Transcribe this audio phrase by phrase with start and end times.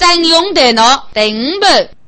[0.00, 1.99] 再用电脑第五步。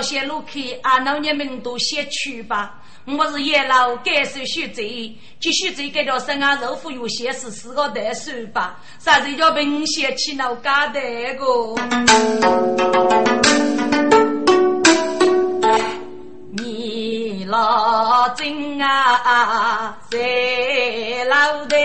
[0.00, 0.46] 州最少些路口，
[0.82, 2.80] 阿老娘们都先去吧。
[3.06, 4.82] 我是叶老，感受徐州，
[5.38, 8.80] 就徐州这条生啊，肉腐有些是四个代数吧。
[8.98, 11.00] 啥子叫明显起脑嘎的
[11.34, 11.74] 个？
[16.52, 20.18] 你老真啊，在
[21.24, 21.76] 老的。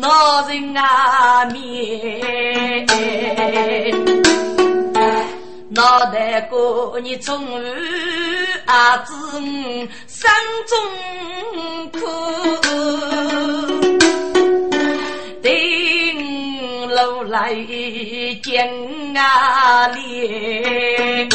[0.00, 1.62] 闹人啊面。
[5.70, 7.44] 脑袋瓜，你从
[8.66, 9.12] 阿子
[10.06, 10.30] 心
[10.68, 10.78] 中
[11.90, 11.98] 苦，
[15.42, 17.52] 顶楼来
[18.42, 18.72] 见
[19.16, 21.28] 阿莲，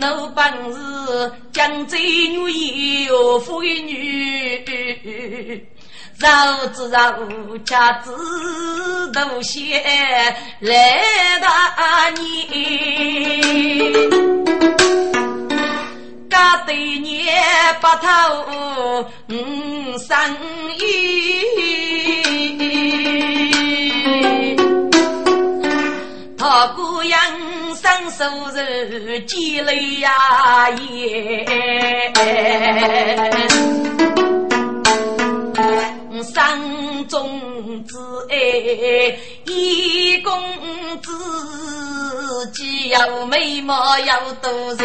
[0.00, 0.78] 我本是
[1.52, 4.64] 江州女有妇女。
[6.18, 7.12] 绕子绕
[7.64, 8.12] 家子
[9.12, 9.82] 都些
[10.60, 11.02] 来
[11.40, 12.20] 大年，
[16.30, 17.26] 家对年
[17.80, 18.06] 八头
[19.30, 19.34] 五
[19.98, 20.16] 生
[20.78, 20.80] 意，
[26.76, 27.18] 姑娘
[27.74, 28.24] 生手
[28.54, 30.10] 肉积累呀
[30.70, 32.12] 也。
[36.34, 37.96] 山中之
[38.30, 38.34] 爱，
[39.44, 40.32] 一公
[41.02, 41.10] 子
[42.54, 44.84] 既有美貌又多才，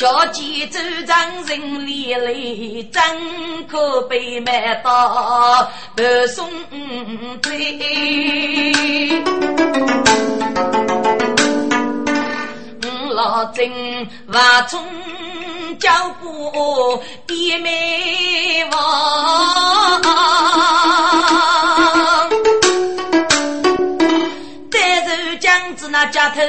[0.00, 6.50] 叫几州长人连累，真可被卖到白送
[7.42, 8.72] 罪。
[13.12, 13.70] 老真
[14.32, 14.82] 话中。
[15.78, 15.90] 叫
[16.20, 20.02] 过爹妹王，
[26.02, 26.40] 那家头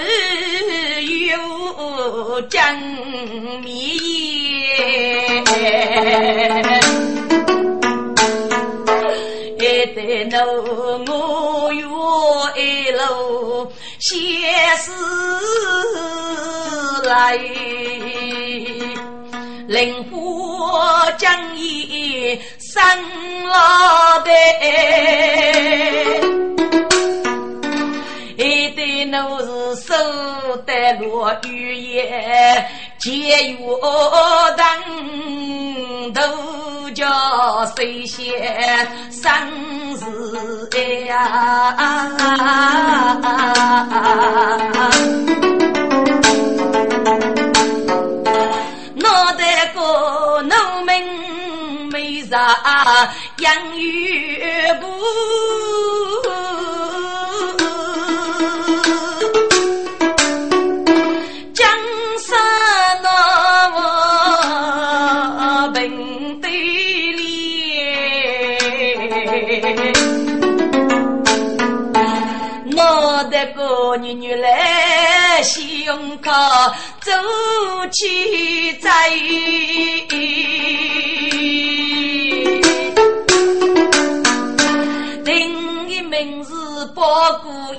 [1.02, 2.74] 有江
[3.62, 3.70] 面，
[9.60, 10.40] 还得侬
[11.06, 11.84] 我有
[12.56, 13.70] 一路
[14.00, 14.16] 写
[14.78, 14.90] 诗
[17.04, 17.38] 来。
[19.68, 22.82] 灵火将伊生
[23.50, 24.32] 老的，
[29.12, 29.94] 奴是手
[30.66, 32.66] 得落雨夜，
[32.98, 33.10] 节
[33.52, 33.58] 约
[34.56, 36.22] 等都
[36.92, 37.06] 叫
[37.76, 39.30] 谁先生
[39.98, 40.06] 死
[41.08, 41.76] 呀？
[48.96, 50.92] 脑袋个农民
[51.90, 52.38] 没啥
[53.40, 54.88] 养育部，
[73.42, 76.32] 脑袋个女女来胸口。
[77.02, 77.12] 走
[77.92, 78.90] 起在，
[85.26, 86.52] 另一名是
[86.94, 87.76] 不过过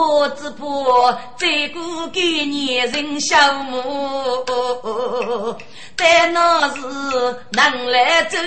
[0.00, 0.10] 夜。
[0.10, 5.58] 婆子婆再过给年人消磨，
[5.94, 6.80] 但那是
[7.52, 8.38] 能来走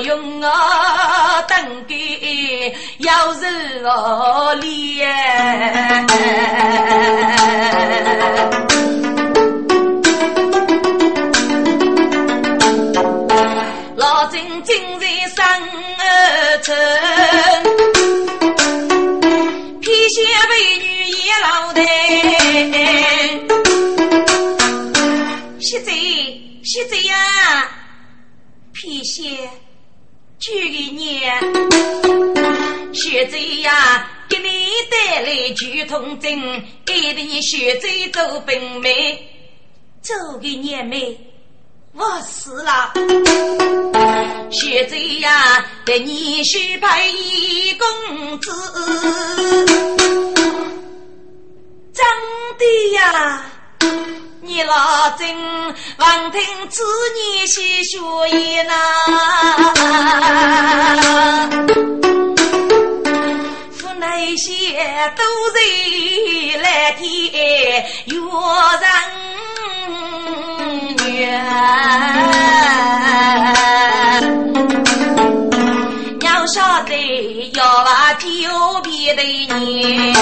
[0.00, 1.56] 用啊，等
[1.86, 5.08] 给要人哦脸。
[13.96, 15.44] 老真今日生
[16.00, 16.74] 儿成。
[33.18, 36.38] 现在呀，给你带来九通针，
[36.86, 39.28] 给你学走走本美，
[40.00, 41.18] 走个年美。
[41.94, 42.92] 我死了，
[44.52, 48.52] 现在呀，给你许配一公子，
[51.92, 52.06] 真
[52.56, 52.64] 的
[52.94, 53.46] 呀，
[54.42, 55.36] 你老真
[55.98, 56.40] 望听
[56.70, 56.84] 此
[57.34, 58.74] 言细说言呐，
[64.20, 64.52] 这些
[65.14, 65.22] 都
[65.54, 67.06] 是来天
[68.06, 68.18] 约
[68.80, 68.84] 人。
[76.20, 78.26] 要晓得要把酒
[78.82, 80.12] 别的年，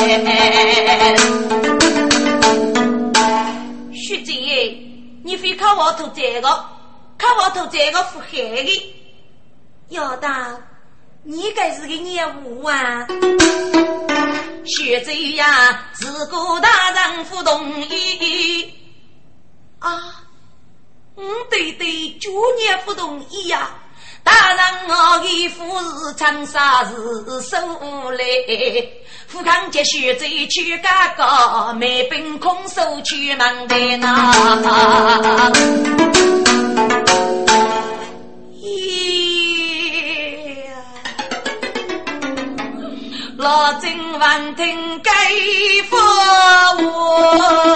[3.94, 4.76] 徐姐，
[5.24, 6.48] 你非看我头这个，
[7.16, 8.94] 看我头这个腹黑的，
[9.88, 10.60] 要当
[11.28, 13.04] 你该是个业务啊！
[14.64, 18.72] 徐姐呀，自古大人不同意
[19.80, 20.22] 啊。
[21.16, 23.70] 嗯，对对，旧年不同意呀！
[24.22, 25.64] 大人我的夫
[25.98, 26.94] 是长沙是
[27.42, 27.56] 守
[28.12, 28.24] 来，
[29.26, 35.52] 富康节学走去嘎嘎，没本空手去忙的那。
[43.58, 45.10] 我正还听该
[45.88, 45.96] 佛
[46.84, 47.75] 我。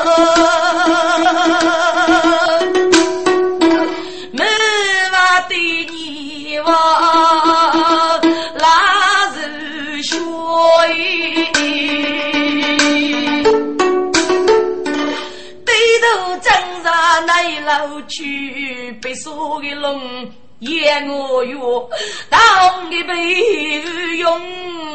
[20.61, 21.89] 笼也我哟，
[22.29, 23.81] 当的被
[24.19, 24.41] 用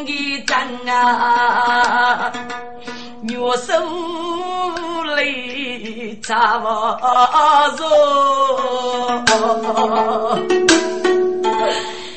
[0.06, 0.56] 的针
[0.88, 2.32] 啊，
[3.24, 3.74] 月手
[5.16, 6.68] 里插不
[7.78, 7.84] 着。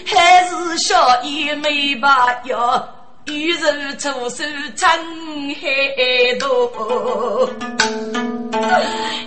[0.07, 2.89] 还是小姨没把药，
[3.29, 4.45] 玉人出手
[4.75, 4.89] 真
[5.55, 5.69] 海
[6.39, 7.51] 多，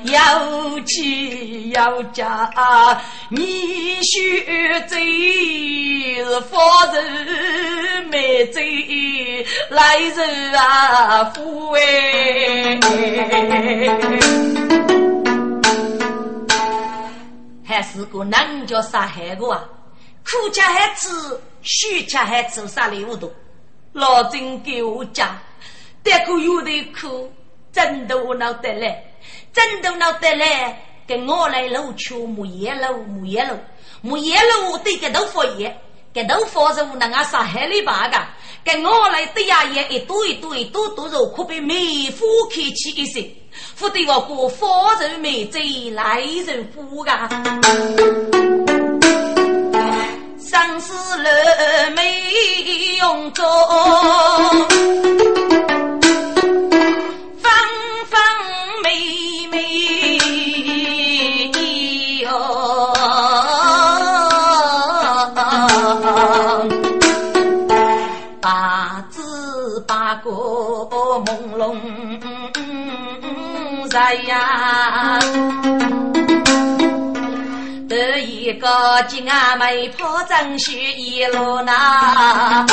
[0.06, 2.50] 要妻要嫁
[3.30, 4.44] 你须
[4.88, 4.96] 走，
[6.50, 6.58] 夫
[6.94, 8.60] 人没走
[9.70, 10.20] 来日
[10.56, 12.80] 啊夫哎，
[17.64, 19.64] 还是个男叫杀害过啊？
[20.24, 21.10] 苦吃还吃，
[21.62, 23.32] 虚吃还吃，啥礼物多？
[23.94, 25.38] 老郑给我讲，
[26.02, 27.30] 这个有的苦，
[27.74, 29.04] 真头脑得来，
[29.52, 33.58] 真头脑得来，跟我来路去木叶路，木叶路，
[34.02, 35.78] 木叶路对个豆腐叶，
[36.14, 38.18] 个豆腐是能啊杀害你爸个，
[38.64, 42.20] 跟我来对呀也一多一多一多多肉，可比梅花
[42.50, 43.30] 开起一些，
[43.78, 47.12] 不得我过方人梅贼来人苦个。
[50.52, 50.94] 生死
[51.24, 51.32] 乐
[51.96, 52.02] 没
[53.00, 53.48] 用中，
[57.42, 57.50] 方
[58.10, 58.20] 方
[58.84, 59.56] 美美
[62.20, 62.30] 哟，
[68.42, 71.78] 八字八个朦胧
[73.90, 75.18] 在呀。
[79.02, 82.64] 一个金阿妹跑正须一路那，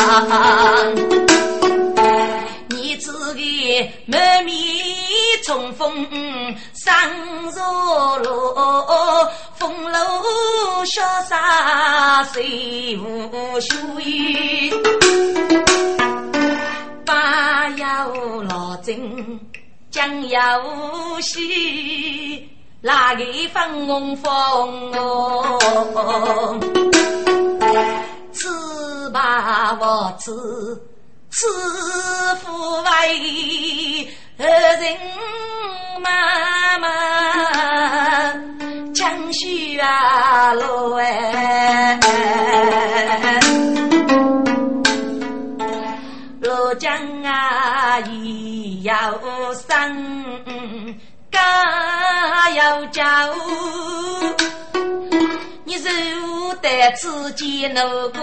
[2.68, 4.54] 你自己满面
[5.42, 6.06] 冲锋
[6.74, 6.94] 上
[7.54, 9.98] 若落，风露
[10.84, 14.70] 潇洒谁无须？
[17.06, 19.40] 八有老真
[19.90, 20.38] 将有
[21.22, 22.50] 戏。
[22.80, 24.32] 那个粉红风
[24.92, 25.58] 哦，
[29.12, 30.80] 马我子，
[31.30, 31.46] 此
[32.36, 34.08] 父为
[34.38, 34.96] 人
[36.00, 36.88] 妈妈，
[38.94, 41.98] 江西啊路哎，
[46.40, 46.92] 罗江
[47.24, 48.94] 啊伊要
[49.54, 50.94] 生，
[51.38, 53.04] 家要教。
[55.64, 55.88] 你是
[56.20, 58.18] 我的自己那个，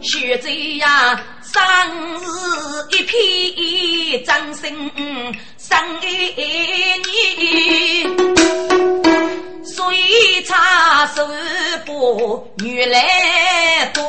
[0.00, 1.60] 学这样生
[2.20, 2.26] 日
[2.92, 4.90] 一片掌声
[5.58, 6.06] 生给
[7.04, 7.06] 你，
[9.64, 10.56] 所以唱
[11.08, 11.26] 首
[11.84, 11.92] 歌
[12.64, 14.00] 越来多。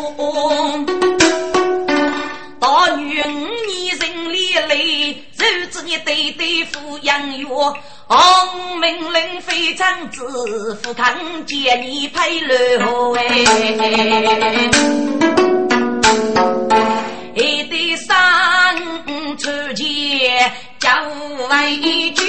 [2.59, 3.25] 大女五
[3.67, 4.75] 年人里来，
[5.37, 7.45] 如子你对对付养育，
[8.07, 10.21] 红命令非常之
[10.81, 13.21] 富，康见你配了哎，
[17.35, 18.75] 一对三
[19.37, 20.89] 出钱叫
[21.49, 22.25] 为句，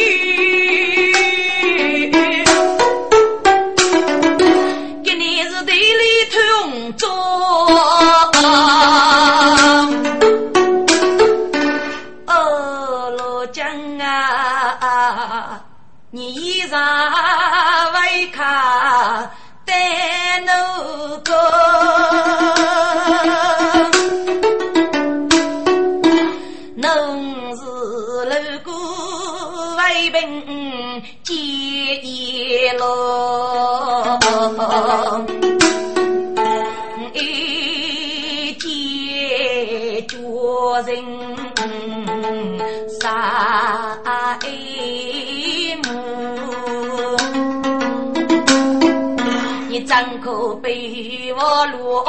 [49.71, 52.05] 杀张口被我落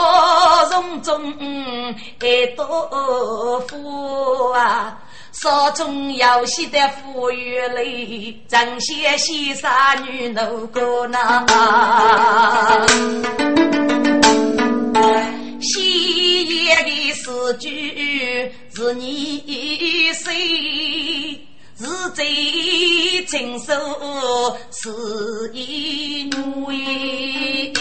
[0.72, 1.34] 容中，
[2.20, 4.98] 爱多福啊！
[5.32, 11.46] 少中有喜的富裕类，正些西沙女奴个那。
[15.62, 21.29] 西夜的诗句是你谁？
[21.80, 22.26] 是最
[23.26, 23.74] 亲手
[24.70, 24.90] 是
[25.54, 27.74] 一女，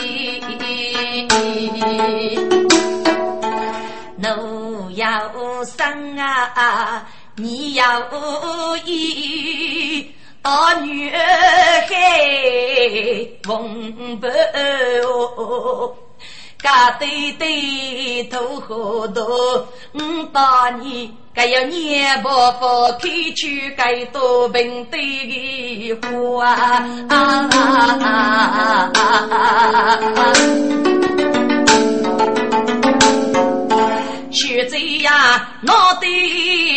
[4.17, 8.01] 奴要生啊，你要
[8.85, 10.09] 依，
[10.43, 11.97] 大女孩
[13.43, 14.29] 风不
[16.61, 26.49] 家对对头好多，五八年，该要年不发开去该多平对的花
[27.09, 28.91] 啊！
[34.33, 36.07] 学贼呀，脑袋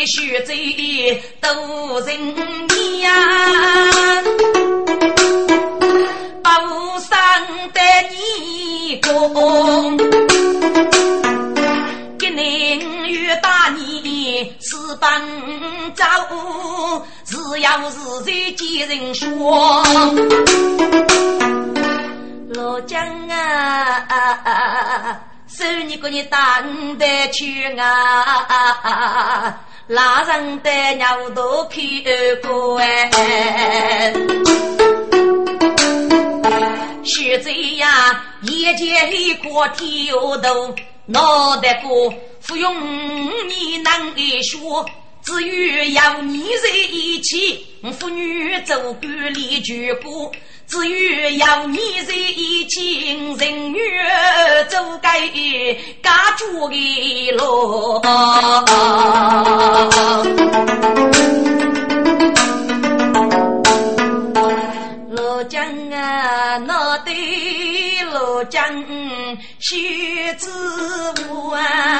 [0.06, 2.36] 学贼都人
[3.00, 3.10] 呀。
[6.44, 6.70] 把无
[7.00, 7.18] 上
[7.74, 7.80] 的
[8.12, 8.16] 你
[8.98, 9.98] 功，
[12.18, 15.10] 给您与大你是帮
[15.96, 16.04] 助，
[17.26, 19.84] 只要是在见人说，
[22.54, 23.38] 老姜啊，
[25.48, 26.40] 收你个你当
[26.98, 32.04] 得去啊，拉人的鸟都去
[32.44, 34.14] 过哎。
[37.04, 40.76] 学这呀，眼前一块天下头，
[41.08, 41.90] 脑袋瓜
[42.48, 42.76] 不用
[43.50, 44.86] 你能一说，
[45.24, 47.66] 只有要你在一起，
[48.00, 50.32] 妇女走管理全国，
[50.68, 51.78] 只有要你
[52.08, 53.80] 在一起，人女
[54.70, 55.28] 走该
[56.02, 58.02] 家住的路。
[65.42, 67.16] 罗江啊，那对
[68.12, 68.62] 罗江
[69.58, 70.48] 须知
[71.32, 71.98] 我啊，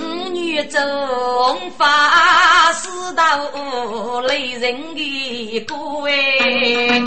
[0.00, 0.80] 五女中
[1.76, 3.22] 发四道
[4.26, 5.74] 雷人的歌
[6.06, 7.04] 哎。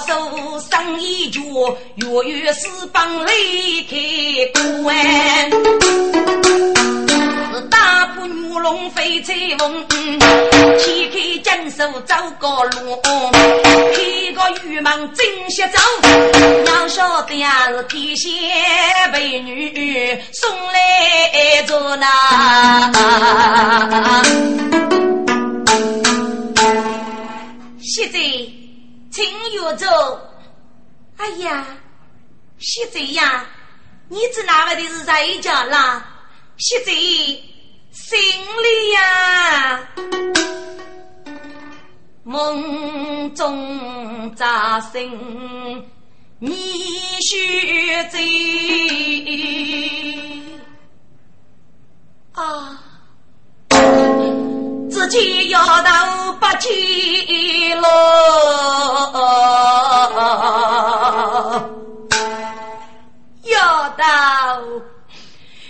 [0.00, 1.40] 手生一脚，
[1.96, 3.96] 月月是帮离开
[4.82, 4.94] 关。
[7.70, 9.86] 大步女龙飞彩凤，
[10.78, 15.78] 掀开金手走高路，开个玉门真些走，
[16.66, 18.30] 要晓得呀是天仙
[19.12, 22.06] 美女送来着呢。
[27.80, 28.18] 现在
[29.14, 29.86] 请月走，
[31.18, 31.64] 哎呀，
[32.58, 33.46] 现在呀，
[34.08, 36.04] 你这哪位的是在家啦？
[36.56, 36.90] 现在
[37.92, 39.88] 心里呀，
[42.24, 45.88] 梦中乍醒，
[46.40, 46.56] 你
[47.20, 48.18] 须贼
[52.32, 52.82] 啊，
[54.94, 56.70] 自己要到八千
[57.80, 57.88] 喽。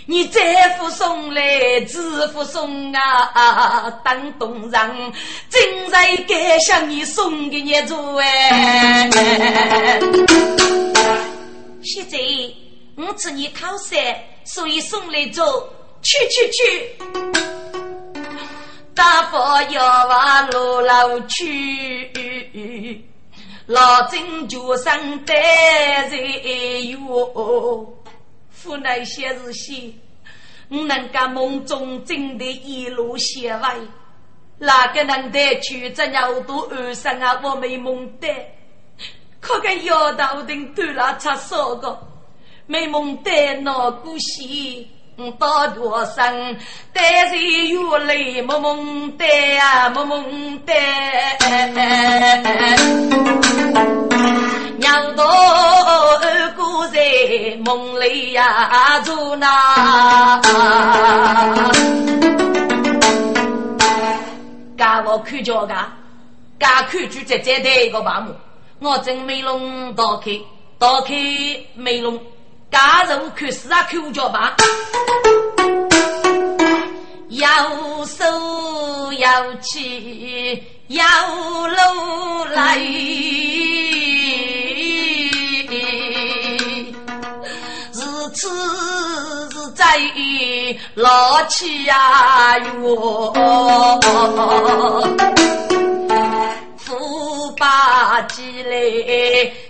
[0.07, 5.13] 你再福送来，知福送啊，当东人
[5.49, 9.09] 正在该向你送给你做哎。
[11.83, 12.19] 现在
[12.97, 13.97] 我知你靠山，
[14.43, 15.67] 所以送来做，
[16.03, 16.95] 去去去，
[18.95, 23.03] 大佛要往路老去，
[23.65, 25.33] 老僧就上得
[26.09, 26.17] 在
[26.85, 27.93] 哟。
[28.49, 29.93] 父乃些日些，
[30.69, 33.75] 我能干梦中真的一路写完，
[34.57, 37.39] 哪个能得去这鸟都二生啊？
[37.43, 38.27] 我没梦得，
[39.41, 41.99] 可个腰头顶断了插少个，
[42.65, 46.57] 没梦得那股戏，我到多生，
[46.91, 49.25] 但是越来没梦得
[49.57, 50.73] 啊，没梦得。
[54.77, 56.99] 娘多二姑在
[57.63, 60.41] 梦里呀住那，
[64.77, 65.73] 家我看着个，
[66.59, 68.35] 家看住在这的一个房门，
[68.79, 70.31] 我正美龙打开，
[70.77, 71.13] 打开
[71.73, 72.19] 美龙，
[72.75, 74.53] 家人看死啊看着吧，
[77.29, 78.25] 要手
[79.13, 81.05] 要气要
[81.67, 82.77] 路来。
[88.33, 88.49] 此
[89.49, 89.97] 是在
[90.95, 93.31] 老气呀哟，
[96.77, 98.75] 富把起来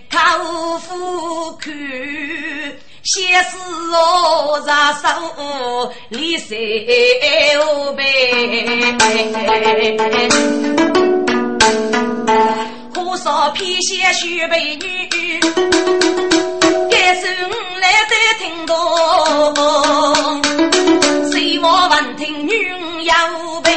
[0.09, 0.17] 靠
[0.79, 1.71] 富看，
[3.05, 3.49] 先是
[3.91, 5.05] 我 ra 手
[6.09, 7.55] 李三杯，
[12.95, 15.07] 火烧偏先许美女。
[16.89, 18.73] 该是我来在听懂，
[21.31, 22.51] 谁我闻听女
[23.03, 23.13] 有
[23.61, 23.71] 病，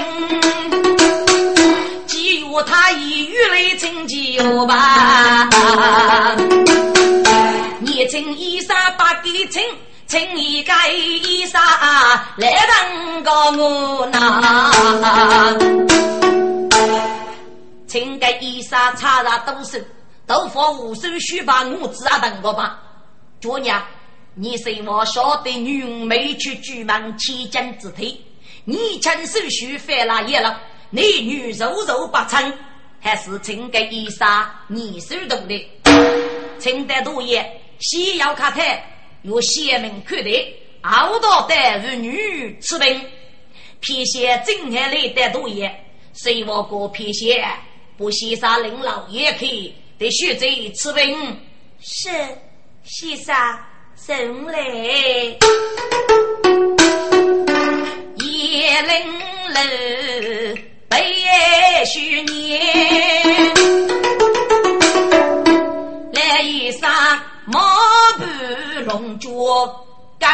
[2.06, 5.46] 既有他以玉来称酒吧，
[7.80, 9.62] 年轻衣裳把给称，
[10.08, 11.60] 称一个衣裳
[12.36, 13.30] 来当个
[13.62, 15.54] 我拿，
[17.86, 19.78] 请个衣裳擦上多手，
[20.26, 22.80] 头发无手须把我子啊等个吧。
[23.40, 23.80] 主娘，
[24.34, 28.24] 你是我晓得女没去举门千金之体，
[28.64, 30.60] 你亲手续犯了一了，
[30.90, 32.52] 你女柔柔不称，
[33.00, 35.70] 还是请给衣裳你手动的？
[36.58, 38.84] 请得多也，西要卡台
[39.22, 40.30] 有贤明看待，
[40.82, 43.00] 熬到带儿女吃病，
[43.80, 47.44] 偏些正海来的多也，谁我过偏些
[47.96, 51.40] 不先杀林老爷去，得学着吃病
[51.80, 52.10] 是。
[52.84, 53.36] 先生，
[53.94, 55.36] 送来叶
[58.82, 58.96] 灵
[59.50, 59.60] 楼，
[60.88, 61.04] 白
[61.84, 63.57] 须年，
[67.50, 67.60] 毛
[68.18, 69.28] 半龙角
[70.20, 70.28] 更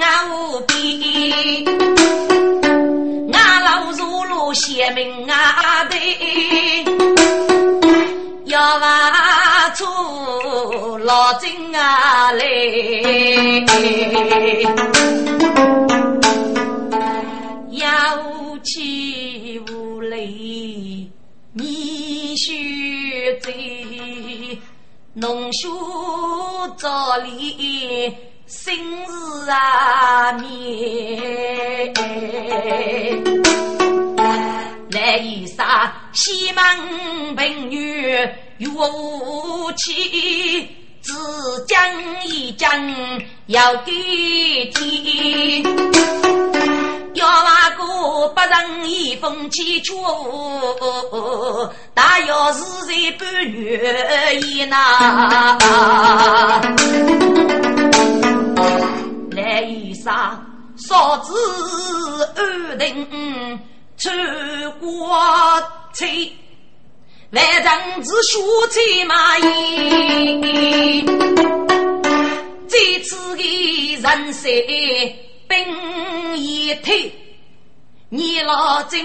[0.00, 1.64] 傲边，
[3.32, 5.98] 俺老如路写明啊对。
[8.44, 9.84] 要挖出
[10.98, 12.44] 老金啊来，
[17.70, 21.10] 有气无力
[21.52, 23.50] 你须走，
[25.20, 25.68] 农书
[26.78, 28.74] 早里心
[29.06, 31.92] 事啊面。
[34.90, 37.76] 来一杀西门平女
[38.56, 40.66] 岳无妻，
[41.02, 41.12] 只
[41.68, 42.70] 讲一讲
[43.48, 43.92] 要给
[44.72, 45.62] 天。
[47.12, 47.84] 要那个
[48.28, 49.94] 不仁义风气出，
[51.92, 52.64] 大要是
[53.18, 55.58] 半月一呐。
[59.32, 60.40] 来一杀
[60.76, 61.32] 少子
[62.36, 63.06] 安定
[63.96, 64.08] 出
[64.80, 65.16] 国
[65.92, 66.32] 去，
[67.32, 71.04] 万丈子书在马衣，
[72.68, 74.50] 这次的人生。
[75.50, 75.56] 兵
[76.36, 77.12] 一退，
[78.12, 79.00] 你老真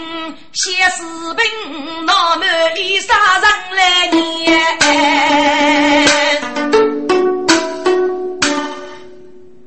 [0.52, 1.04] 写士
[1.36, 2.44] 兵，那么
[2.76, 4.60] 一杀人来念，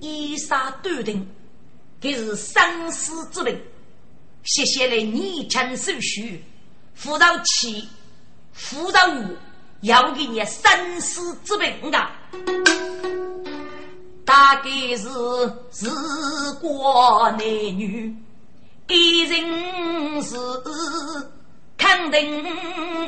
[0.01, 1.25] 一杀断定，
[2.01, 3.57] 这是生死之病。
[4.43, 6.45] 写下来你亲手续，
[6.97, 7.89] 辅导七，
[8.53, 9.37] 辅导五，
[9.83, 12.09] 要给你生死之病的。
[14.25, 15.09] 大概是
[15.71, 15.89] 时
[16.61, 18.13] 光男女，
[18.89, 20.37] 一人是
[21.77, 22.43] 肯定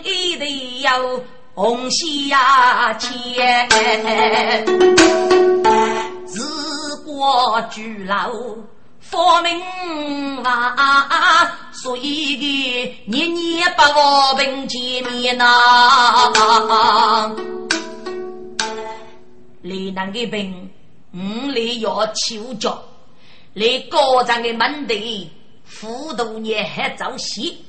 [0.04, 0.92] 一定要
[1.54, 3.68] 红下钱。
[6.28, 6.38] 时
[7.04, 8.30] 过巨老
[9.00, 9.60] 发明
[10.42, 10.76] 娃，
[11.72, 17.34] 所以的年年把我们见面呐，
[19.62, 20.70] 李南的病。
[21.12, 22.80] 五里要求教，
[23.52, 25.28] 你高长的门第，
[25.78, 27.64] 糊涂也还早戏。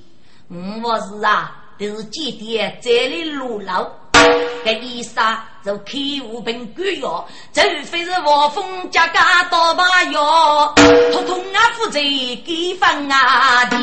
[0.50, 3.88] 我是啊，都是几点这里路老，
[4.66, 5.94] 这衣裳就开
[6.26, 10.74] 无凭官药，除非是王峰家家倒把药，
[11.14, 13.78] 通通啊负责给分啊的。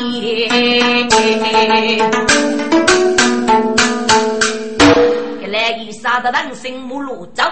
[5.47, 7.43] 来衣裳的人生目路走。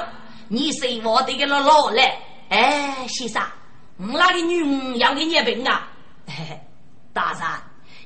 [0.49, 3.41] 你是我的个老老来，哎，先生，
[3.97, 5.89] 我那个女儿要给你病啊？
[6.27, 6.59] 嘿 嘿
[7.13, 7.41] 大人，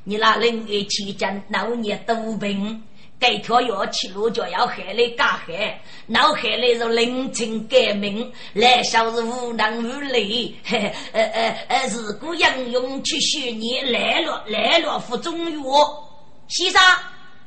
[0.04, 2.82] 你那人给期间老年多病，
[3.20, 16.08] 该条药吃了就要害来加害，脑害来是临情改命，来小是无能无力，嘿嘿呃呃呃，如果应用去学你来了来了服中药，
[16.48, 16.82] 先生。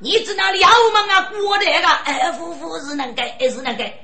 [0.01, 0.59] 你知道了
[0.93, 1.15] 嘛？
[1.15, 3.95] 啊，过得个，哎，夫妇是能改，还是能改。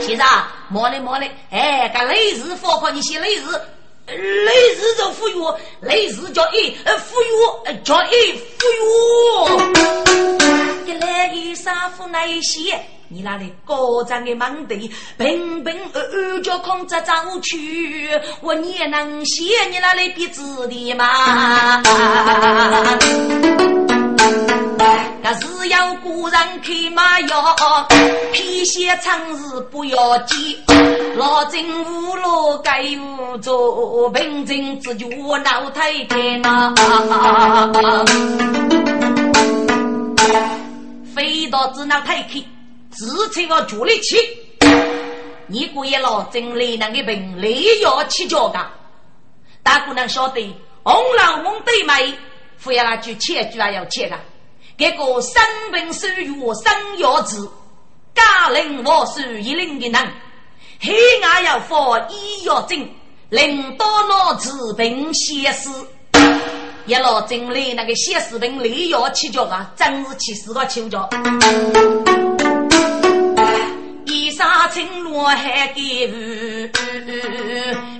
[0.00, 0.26] 先生，
[0.68, 3.60] 莫嘞莫嘞，哎，个类似包括你写类似，
[4.06, 7.26] 雷字就富裕，雷字叫一，呃，富裕
[7.82, 8.78] 叫一富裕。
[10.86, 17.12] 一来一三富那一些，你那里高涨的忙地，平平安安叫空着走
[17.42, 21.82] 去，我你也能写你那里鼻子的吗？
[25.22, 27.56] 那是要古人开马药，
[28.32, 30.58] 皮鞋长日不要紧。
[31.16, 35.06] 老真无路该无做，平静自觉
[35.38, 36.74] 脑太开呐。
[41.14, 42.42] 飞到子脑太开，
[42.94, 44.16] 自称我助力气。
[45.46, 47.48] 你估计老真来那个病，来
[47.82, 48.66] 要起脚的。
[49.62, 52.14] 大姑娘晓得，红老翁对妹，
[52.56, 54.18] 非要那句切句啊要切的。
[54.78, 57.36] 这个生病收药生药治，
[58.14, 60.12] 家人我是一零的人，
[60.80, 62.88] 黑暗要发医药证，
[63.28, 65.70] 领导脑治病写诗，
[66.86, 71.08] 一老真理那个写诗病立药起脚啊，真是气死个秋脚。
[74.14, 76.70] 一沙青罗海给雨，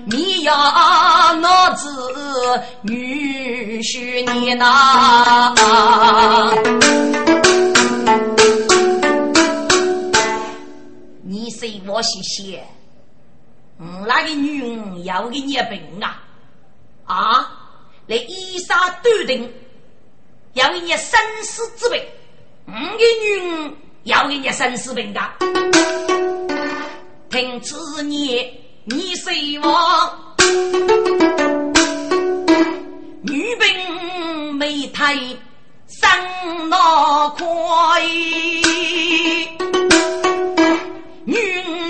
[0.07, 1.91] 你要脑子
[2.83, 5.53] 女婿你呐？
[11.25, 12.65] 你说我是写，
[13.81, 16.23] 嗯，那个女人要给你病啊？
[17.07, 17.51] 啊，
[18.07, 19.53] 来一沙断定
[20.53, 22.01] 要给你生死之病，
[22.69, 23.77] 五个女人。
[24.05, 25.21] 要给你生死病的，
[27.31, 28.51] 听此言，
[28.85, 30.11] 你谁我
[33.23, 35.15] 女兵没太
[35.87, 37.47] 生脑快，
[41.25, 41.37] 女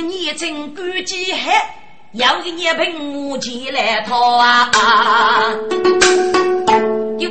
[0.06, 1.74] 年轻干几海，
[2.12, 4.70] 要给你凭木钱来讨啊！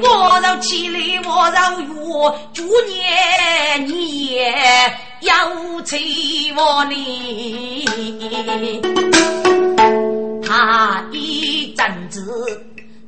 [0.01, 1.87] 我绕起来，我绕月，
[2.53, 3.03] 祝你
[3.85, 4.53] 你也
[5.21, 5.33] 要
[5.85, 5.99] 催
[6.55, 6.95] 我呢。
[10.45, 12.21] 他一阵子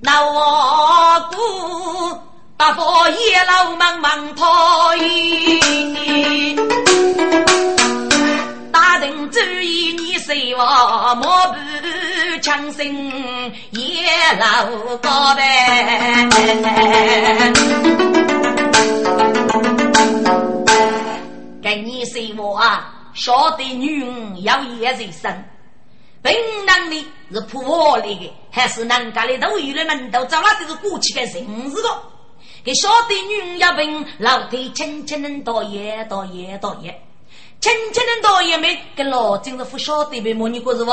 [0.02, 2.24] 闹我过，
[2.58, 6.56] 大佛爷老忙忙讨厌，
[8.76, 11.56] 大人注意你谁我莫不
[12.42, 12.94] 强身
[13.72, 14.06] 也
[14.38, 16.30] 老高呗。
[21.62, 22.92] 给你谁我啊？
[23.14, 25.34] 晓得女人要也人生，
[26.22, 26.36] 本
[26.66, 31.32] 能的是破我来的，还是人家的都有了门都找了这个过去的人
[31.72, 32.04] 事个？
[32.62, 36.94] 给晓得女人要问老太亲亲能导演导演导演，
[37.60, 38.78] 亲亲能导演没？
[38.96, 40.34] 跟老金是不晓得呗？
[40.34, 40.48] 么？
[40.50, 40.92] 你过是不？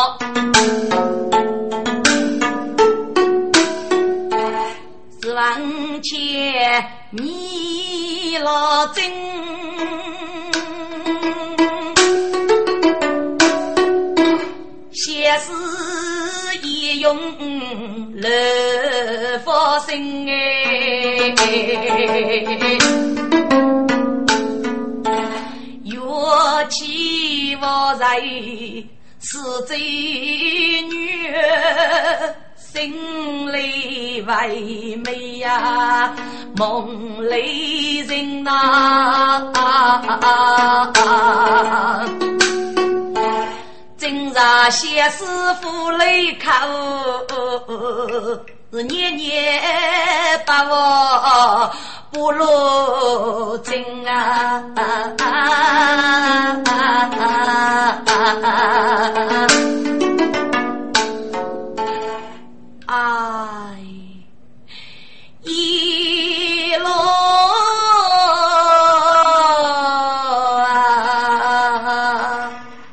[5.22, 9.12] 是往前你老金。
[15.22, 15.52] 也是
[16.62, 17.16] 一用
[18.14, 18.28] 乐
[19.44, 21.32] 发心哎，
[26.72, 28.18] 起我在
[29.20, 29.76] 是贼
[30.88, 31.30] 女，
[32.56, 36.14] 心里为美呀，
[36.56, 39.52] 梦里人呐。
[43.98, 45.26] 今朝谢师
[45.60, 46.50] 傅来考，
[48.74, 49.62] 是年年
[50.46, 51.70] 把我
[52.10, 54.64] 不落尽啊！
[62.86, 63.76] 哎，
[65.42, 66.88] 一路
[70.56, 70.64] 啊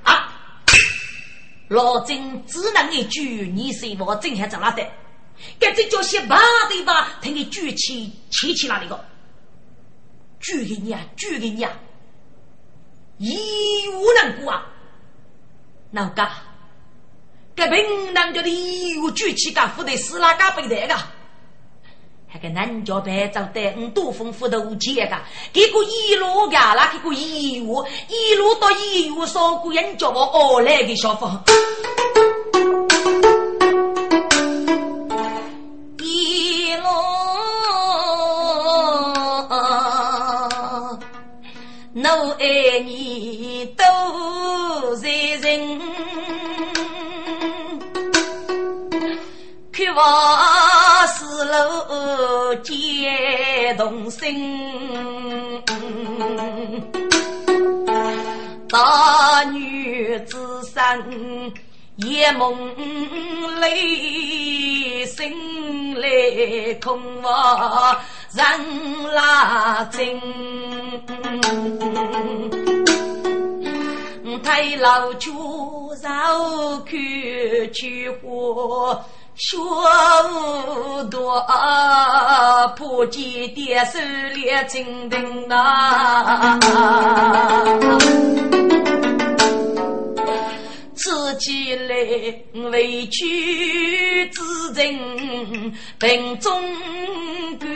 [0.04, 0.20] 啊！
[1.70, 2.44] 老金。
[2.46, 4.86] 只能一句，你是我真还怎么的？
[5.60, 7.14] 该这叫些把对吧？
[7.22, 9.00] 听你举起，起起哪里个？
[10.40, 11.72] 举给你啊，举给你啊！
[13.18, 13.38] 义
[13.90, 14.66] 无能过啊！
[15.92, 16.28] 哪个？
[17.56, 20.96] 该平南家的义务举起，干负的是哪个背的个？
[22.32, 25.18] 还个南家白走的五多丰富的武器个，
[25.52, 31.44] 给个一路噶啦，给个义务，一路到义务，少个人叫我熬来的小方。
[42.40, 45.78] 爱你都在人，
[49.74, 54.24] 可望是路结同心。
[58.70, 60.38] 大女子
[60.74, 61.52] 身
[61.98, 62.56] 夜梦
[63.60, 67.98] 里，心来空望。
[68.32, 68.46] 人
[69.14, 70.22] 拉真，
[74.44, 75.32] 太老酒
[76.02, 76.86] 绕口
[77.74, 79.04] 去花，
[79.36, 79.58] 学
[81.10, 81.46] 多
[82.76, 84.00] 不记点手
[84.36, 86.58] 列金灯呐。
[90.94, 91.96] 自己来
[92.72, 94.42] 委屈之
[94.74, 96.62] 人，病中
[97.60, 97.70] 干，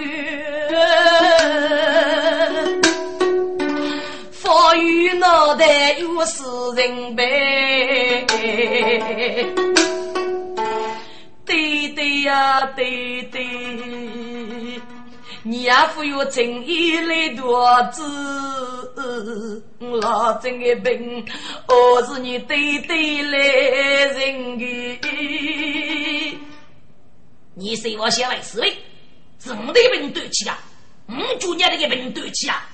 [4.73, 6.43] 风雨脑袋有死
[6.75, 8.25] 人呗。
[11.45, 13.45] 对对呀，对对，
[15.43, 19.63] 你也富有正义来多子。
[20.01, 21.23] 老真的病，
[21.67, 24.99] 我是你对对来人的。
[27.53, 28.73] 你是我先来四位，
[29.37, 30.57] 怎么的病对起啊？
[31.09, 32.67] 五九年的个病对起啊？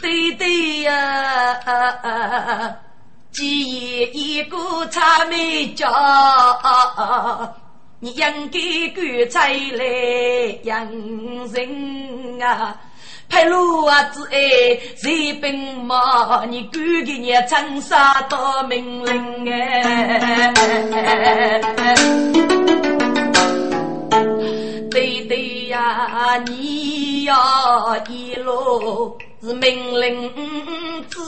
[0.00, 2.76] 对对呀，
[3.30, 4.56] 既然一个
[4.90, 5.88] 茶没叫，
[8.00, 8.58] 你应该
[8.94, 9.84] 干才来
[10.64, 10.86] 养
[11.52, 12.76] 人啊。
[13.28, 16.44] 派路啊子哎，谁兵嘛？
[16.44, 20.52] 你赶紧你长沙到命令哎！
[24.92, 27.34] 对对呀，你呀
[28.10, 30.30] 一路是命令
[31.08, 31.18] 子，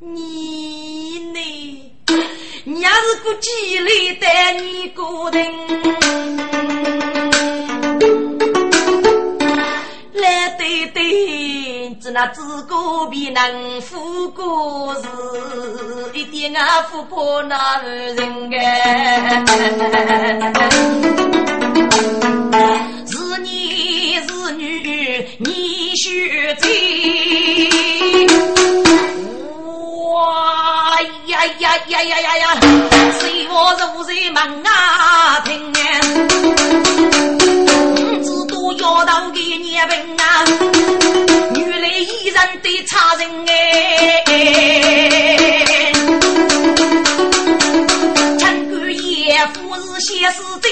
[0.00, 1.38] 你呢？
[2.64, 5.48] 你要是过几里带你个人。
[10.14, 15.02] 来对对，只那自个比能富过是，
[16.18, 19.44] 一点啊富过那人哎。
[25.98, 26.30] 须
[26.60, 26.68] 知。
[30.04, 32.44] 哇呀呀呀呀呀呀！
[33.18, 35.40] 谁我如谁忙啊？
[35.40, 36.00] 听哎，
[37.98, 40.44] 五子都要到给你问啊！
[41.52, 43.54] 女来依然得差人哎。
[48.80, 50.66] 岳父是写诗经，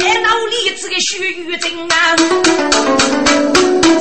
[0.20, 1.94] 脑里这个虚与真啊！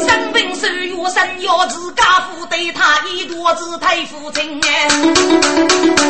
[0.05, 4.89] 生病受月生要自家负对他一肚子太父亲哎！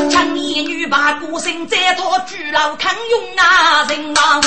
[0.10, 4.42] 强一女把孤身在他巨牢抗用啊人啊！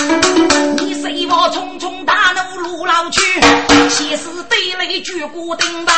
[0.78, 3.20] 你随我匆匆大怒路老去，
[3.88, 5.92] 写诗对泪举孤灯吧！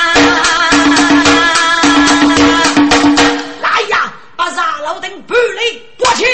[3.63, 4.13] 来呀！
[4.37, 6.27] 把杀老登不雷夺去！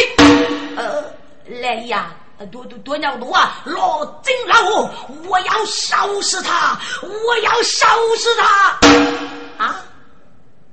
[0.77, 1.05] 呃，
[1.61, 2.11] 来呀，
[2.47, 3.63] 多多多鸟多啊！
[3.67, 6.81] 老金老虎，我要收拾他！
[7.03, 9.65] 我要收拾他！
[9.65, 9.85] 啊！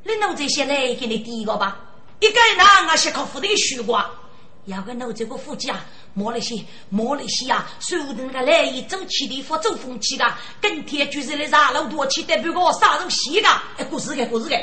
[0.03, 1.77] 你弄这些来给你第一个吧，
[2.19, 4.09] 一个人啊，是靠富的虚瓜。
[4.65, 5.79] 要个弄这个副驾
[6.15, 6.55] 驾，莫那些，
[6.89, 7.67] 莫那些啊！
[7.79, 10.25] 所有的那个来一走起的，发走风气的，
[10.61, 14.55] 跟天就是来杀老多气的，不过杀人稀的，哎，故事个，故事个。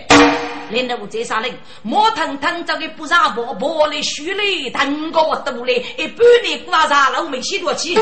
[0.71, 7.97] 连那我再杀人，莫腾腾这个不让婆婆来虚嘞，腾个我都嘞，一半年刮杀老没许多起。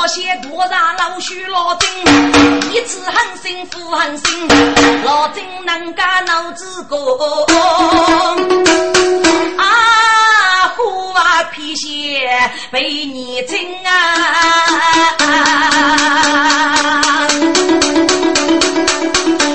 [0.00, 1.90] 你是我写多少老许老金，
[2.72, 4.48] 一次狠心负狠心，
[5.04, 6.96] 老金能干脑子高，
[9.58, 12.30] 啊，虎娃皮鞋
[12.70, 13.92] 被你惊啊！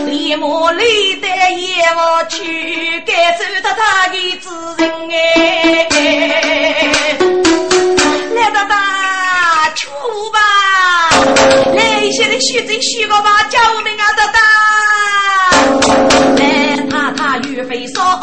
[0.05, 5.87] 立马立得也我去，该走到他的主人哎，
[11.75, 14.39] 来些的徐州徐个吧，救命啊大大，
[16.37, 16.41] 来
[16.89, 18.19] 他他玉飞霜，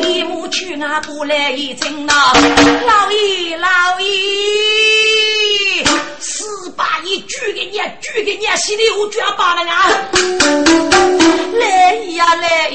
[0.00, 2.12] 立马去啊不来一阵呐，
[2.86, 4.06] 老爷老爷。
[6.76, 9.70] 把一举给你，举给你，心里我就要把那个
[11.60, 12.68] 来呀来！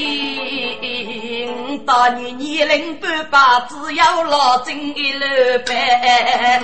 [1.86, 5.24] 大年年龄半把，只要老金一路
[5.66, 6.62] 白，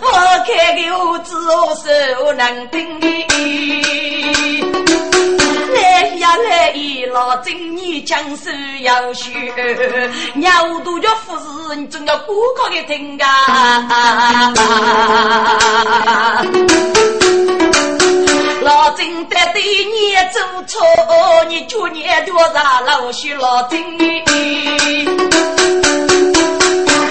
[0.00, 0.08] 我
[0.46, 3.00] 开个屋子我手能听。
[5.74, 5.80] 来
[6.16, 6.72] 呀来！
[7.12, 8.50] 老金，你讲手
[8.80, 9.30] 要学，
[10.34, 10.50] 鸟
[10.84, 13.86] 都叫富士，你总要顾客的听啊！
[18.64, 20.82] 老金得对你做错，
[21.48, 23.84] 你叫你多少老许老金？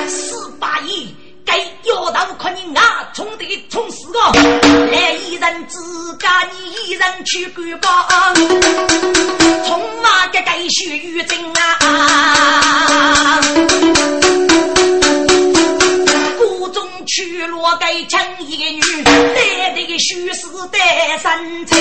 [0.08, 1.16] 四八一。
[1.46, 4.20] 该要到看你啊，冲的冲死个！
[4.90, 8.34] 来一人自家，你一人去管吧。
[9.68, 11.38] 冲马个该血雨真
[11.80, 13.40] 啊！
[16.40, 18.82] 谷中去落该抢一个女，
[19.84, 21.78] 来的个虚实的三清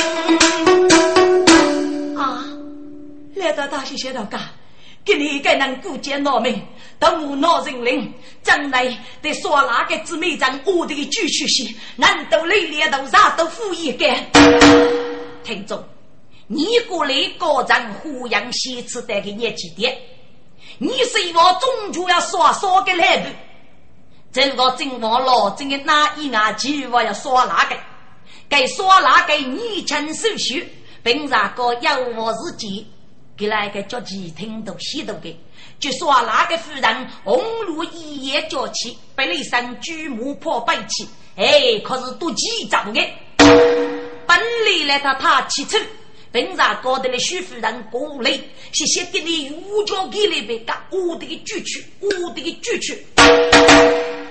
[2.17, 2.45] 啊！
[3.37, 4.41] 来到大西街道干。
[5.05, 6.63] 给你一个能顾及农民，
[6.99, 8.87] 等我闹人灵，将来
[9.21, 14.07] 得说哪个姊妹长我的举出些，难道你连头上都富一个？
[15.43, 15.83] 听众，
[16.47, 19.97] 你过来高长胡杨写词带给你几点？
[20.79, 23.31] 你是我终究要耍耍个来的，
[24.33, 27.77] 这个正王老真的那一眼计我要耍哪个？
[28.53, 30.71] 该说哪个你亲手续，
[31.03, 32.87] 并让个有我自己。
[33.35, 35.35] 给那个叫其听都吸都给，
[35.81, 43.01] 就说那个夫人红炉一夜脚起，被雷山举木破背起，哎，可是都记着的。
[44.27, 45.79] 本来呢，他怕起丑，
[46.31, 48.39] 本上搞得了徐夫人过来，
[48.71, 53.07] 谢谢给你五角给了别个，我的个举去，我的个举去。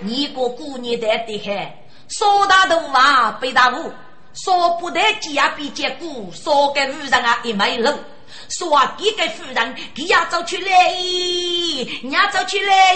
[0.01, 1.71] 你个姑娘的的很，
[2.07, 3.91] 说大头啊，背大舞，
[4.33, 7.93] 说不得鸡呀比结果，说给夫人啊一枚肉。
[8.47, 10.93] 说啊，给个夫人，给呀走出来，
[12.03, 12.95] 伢走出来，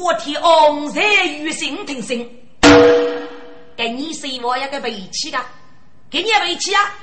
[0.00, 2.28] 我天，昂然于心听声。
[3.76, 5.38] 给你是我一个背起的，
[6.10, 6.94] 给你背起啊，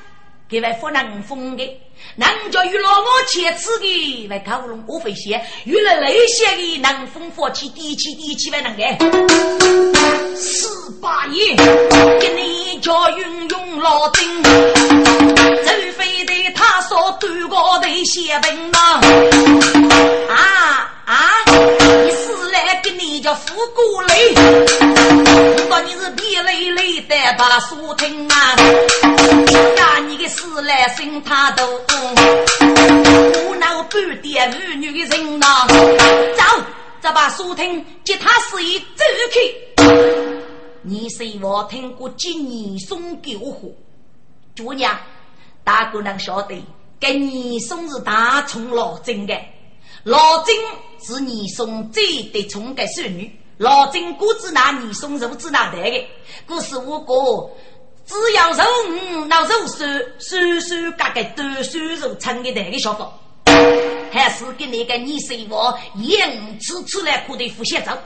[0.48, 1.82] 给外不能封的，
[2.16, 10.36] 能叫与老我切齿的，外口龙我会写，与了那些的能封佛气，地气地气外能的。
[10.36, 11.56] 四八爷，
[12.20, 18.78] 给你叫运用老精，除非得他说对高头写本呐，
[20.30, 21.16] 啊啊，
[21.48, 23.06] 你是来给你。
[23.22, 24.34] 叫富过累。
[24.34, 28.56] 如果你是皮累累的把书听啊，
[29.78, 31.66] 呀，你的事来心他都
[33.48, 35.66] 无脑半点妇女的人呐，
[36.38, 36.44] 走，
[37.02, 39.04] 这把书听接他是一走
[39.34, 39.86] 开。
[40.84, 43.72] 你是我听过几年送给我喝，
[44.56, 44.96] 姑娘，
[45.64, 46.64] 大姑娘晓得，
[47.00, 49.34] 给你送是大葱老真的。
[50.06, 50.56] 老金
[51.02, 55.72] 是你送最得宠的孙女，老金姑子拿你送肉子拿？
[55.72, 56.08] 带的，
[56.46, 57.50] 故事我哥
[58.06, 59.84] 只要肉五那肉手
[60.20, 63.20] 手手嘎个多手肉称的那个小宝，
[64.12, 67.98] 还是给那个你生活硬吃出来可得付些账。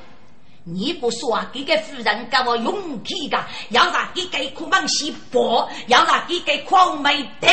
[0.65, 7.47] 你不说啊，这个夫人给我勇气的，要让这个苦忙西伯，要让这个狂没得，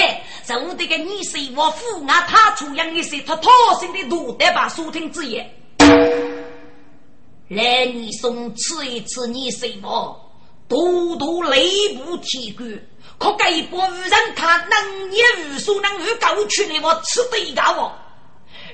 [0.44, 3.50] 受这个你是我父啊，他出养的是他讨
[3.80, 5.50] 生的路得把书听之言。
[7.48, 10.20] 来，你送吃一次，你是我
[10.68, 12.64] 多多内部提高，
[13.18, 17.92] 可给一波夫人看，能言无数，能与高去的我吃得高哦。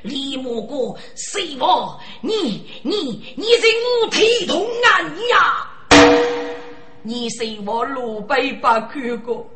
[0.03, 2.01] 李木哥，谁我？
[2.21, 3.67] 你你你是
[4.03, 5.69] 我体痛啊你呀！
[7.03, 9.49] 你是我路北把看过，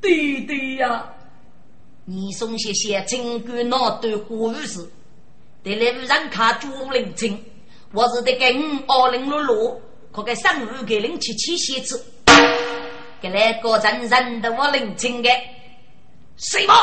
[0.00, 1.04] 弟弟呀！
[2.04, 4.90] 你送些些情感脑对过日子，
[5.62, 7.42] 得来无人看朱灵清，
[7.92, 9.80] 我是得给五二零六六，
[10.10, 12.04] 可给上午给零七七写字，
[13.20, 15.30] 给来个人认得我灵清的，
[16.36, 16.74] 谁我？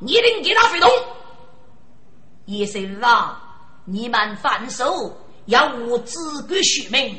[0.00, 0.88] 你能给他飞动？
[2.46, 3.40] 叶神啊，
[3.84, 5.16] 你们放手，
[5.46, 7.18] 要我自个续命。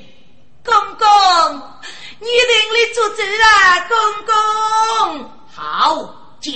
[0.64, 1.08] 公公，
[2.20, 5.30] 你领里做主啊，公公。
[5.52, 6.56] 好，讲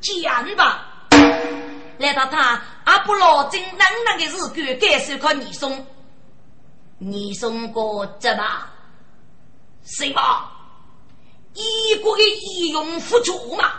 [0.00, 0.86] 讲吧。
[1.98, 5.86] 来到他阿不罗真冷冷的日干，感受靠你送，
[6.98, 8.70] 你送过这吧？
[9.84, 10.50] 谁吧？
[11.54, 13.72] 一国的义勇付出嘛？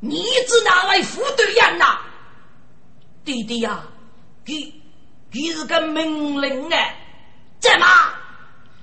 [0.00, 1.98] 你只拿来副队员呐？
[3.24, 3.82] 弟弟呀，
[4.44, 4.54] 给
[5.30, 6.96] 给是个命令哎，
[7.58, 7.86] 怎么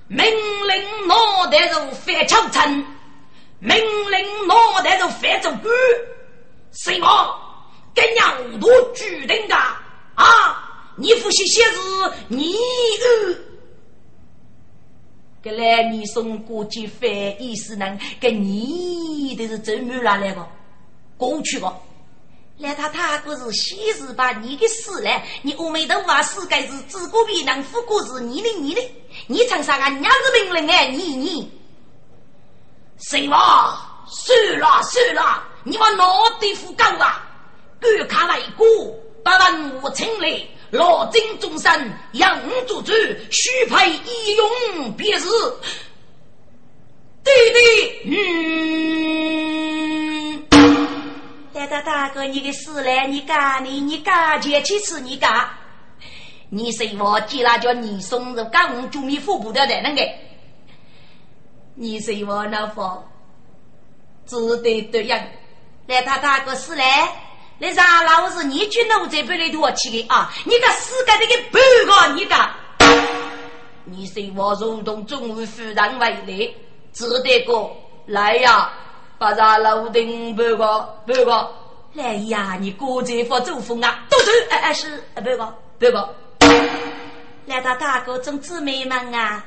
[0.08, 2.84] 命令脑袋就翻长城，
[3.60, 5.72] 命令脑袋就翻走官，
[6.72, 7.38] 什么
[7.94, 10.68] 跟娘多决定的啊？
[10.96, 11.78] 你父些些是
[12.28, 13.38] 你儿，
[15.40, 17.08] 给来你送过去翻
[17.40, 17.98] 意思呢？
[18.20, 20.46] 跟你的是真没拿来个，
[21.16, 21.74] 过去个。
[22.62, 28.80] 来他他可是昔日把你的死了，你欧美的话世界是自古为难，富过是你的你的，
[29.26, 31.50] 你唱啥个娘子命令哎，你你，
[32.98, 33.88] 谁话？
[34.06, 37.28] 算了算了，你把脑袋扶高啊！
[37.80, 38.66] 敢看为国，
[39.24, 42.92] 把万物清理，老精众生养祖祖，
[43.30, 45.28] 须配义勇，便是。
[47.24, 49.71] 对对嗯。
[51.62, 55.48] 大大大哥，你的事来，你干你，你干前去吃你干。
[56.48, 60.02] 你是我既然叫你送入港就米富不掉的那个，
[61.76, 63.08] 你是我老婆，
[64.26, 65.24] 只得对样。
[65.86, 67.08] 来，他大哥是来，
[67.58, 70.32] 那啥老是你去弄这边的多去的啊！
[70.44, 72.34] 你个死个那个半个，你个，
[73.84, 76.56] 你是我如同中午夫人为例，
[76.92, 77.70] 只得个
[78.06, 78.72] 来呀。
[79.22, 80.56] 把咱楼顶半个
[81.06, 81.50] 半个，
[81.92, 82.56] 来呀！
[82.60, 86.14] 你过节发祝福啊，都是哎哎是半个半个。
[87.46, 89.44] 来到大哥众姊妹们啊，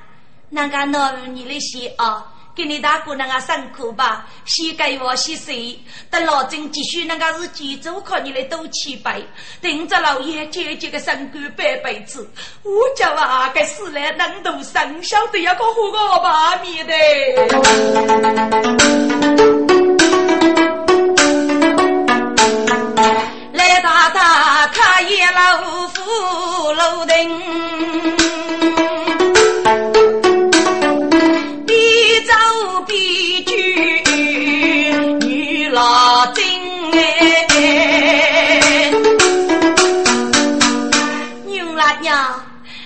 [0.47, 5.77] 那个老你的些啊，给你大哥那个辛苦吧，先给我洗水，
[6.09, 9.21] 等老郑继续那个日记走，靠你的斗气白，
[9.61, 12.31] 等着老爷姐姐个身干半辈子，
[12.63, 16.93] 我家娃个死来能读生，晓得要个活个把面的。
[23.51, 27.13] 来大大他也老夫老丁，
[42.05, 42.39] 娘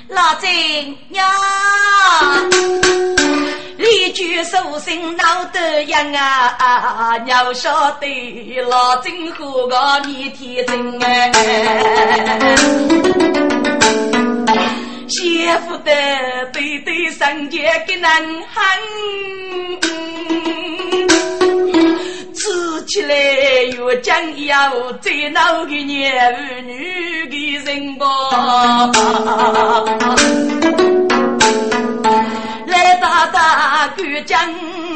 [0.07, 1.21] 老精娘。
[3.77, 7.17] 一句书信闹得样啊！
[7.25, 11.31] 要晓得老金和个你天真哎，
[15.09, 15.91] 媳妇的
[16.53, 18.09] 对对上街给男
[18.53, 18.79] 喊，
[19.81, 19.98] 只
[22.49, 23.15] 吃起来
[23.77, 28.05] 又讲要最恼的年儿女的人吧。
[32.65, 34.51] 来大大干将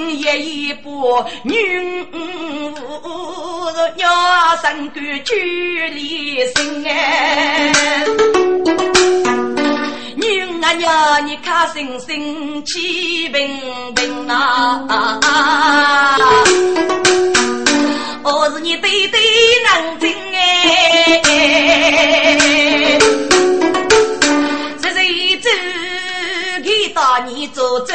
[0.10, 0.22] 一
[0.70, 0.89] 一把
[1.43, 1.80] 女
[2.12, 2.16] 无
[3.97, 4.12] 娘
[4.64, 7.72] 生个举离心哎。
[10.16, 16.18] 女啊娘，你看星星气平平啊！
[18.26, 19.19] 我是你对对
[19.65, 21.21] 能听哎，
[24.82, 25.49] 谁谁走
[26.63, 27.91] 给到你做主，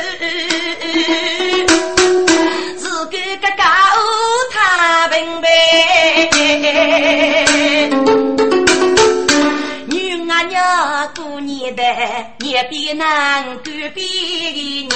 [2.78, 3.64] 是个个高
[4.52, 5.46] 太平呗。
[10.48, 10.54] 娘
[11.16, 11.82] 过年的，
[12.40, 14.94] 也比南隔壁的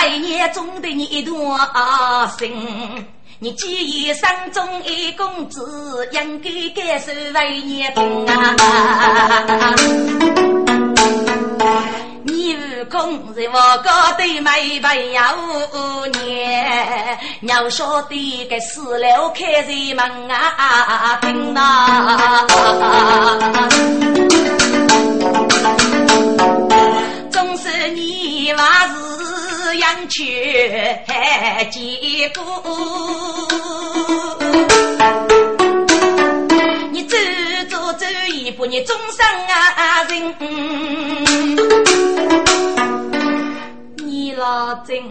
[0.00, 1.58] 牛，为年中的你多
[2.38, 3.06] 心。
[3.42, 8.54] 你既已生中一公子，应该感受为年痛啊！
[12.22, 15.20] 你悟空在我高头没朋友
[16.22, 22.46] 年，要晓得个四楼开在门啊，听呐。
[27.30, 29.09] 总是你娃是
[29.90, 30.70] 养去
[31.04, 32.44] 还结果，
[36.92, 37.16] 你走
[37.68, 40.34] 走走一步，你终生啊人。
[43.96, 45.02] 你老真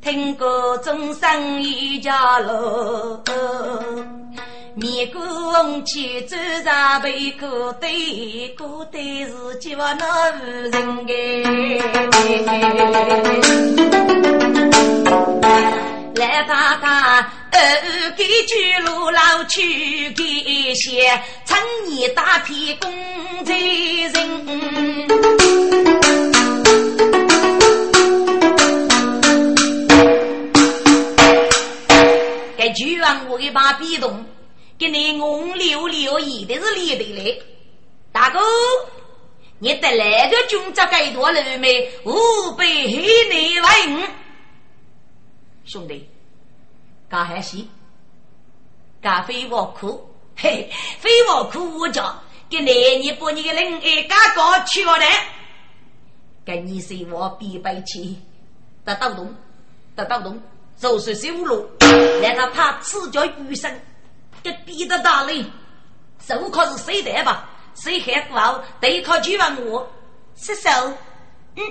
[0.00, 3.22] 听过终生一家乐，
[4.74, 10.74] 面红气走上背过对，过对是叫那无人
[11.08, 11.10] 哎。
[16.14, 22.90] 来大大，二给巨鹿老去给些，趁你大批公
[23.44, 24.16] 财人。
[32.56, 34.24] 给巨王我一把笔动，
[34.80, 37.38] 给你红六六一的是立得来。
[38.10, 38.40] 大哥，
[39.58, 41.86] 你得来个军这该多了没？
[42.06, 44.08] 五百黑内为
[45.66, 46.08] 兄弟，
[47.10, 47.58] 干还是
[49.02, 50.08] 干非我苦？
[50.34, 52.18] 嘿，非我苦我叫，
[52.48, 52.72] 给你
[53.02, 55.04] 你把你的人爱干搞去了的，
[56.42, 58.18] 跟你是我必备起，
[58.82, 59.36] 得到动，
[59.94, 60.40] 得到动。
[60.74, 61.68] 走是修路，
[62.22, 63.70] 让他怕赤脚余生，
[64.42, 65.44] 给逼得大嘞。
[66.26, 67.48] 手可是谁的吧？
[67.74, 68.62] 谁还不好？
[68.80, 69.90] 得靠去问我。
[70.36, 70.70] 是手，
[71.56, 71.62] 嗯，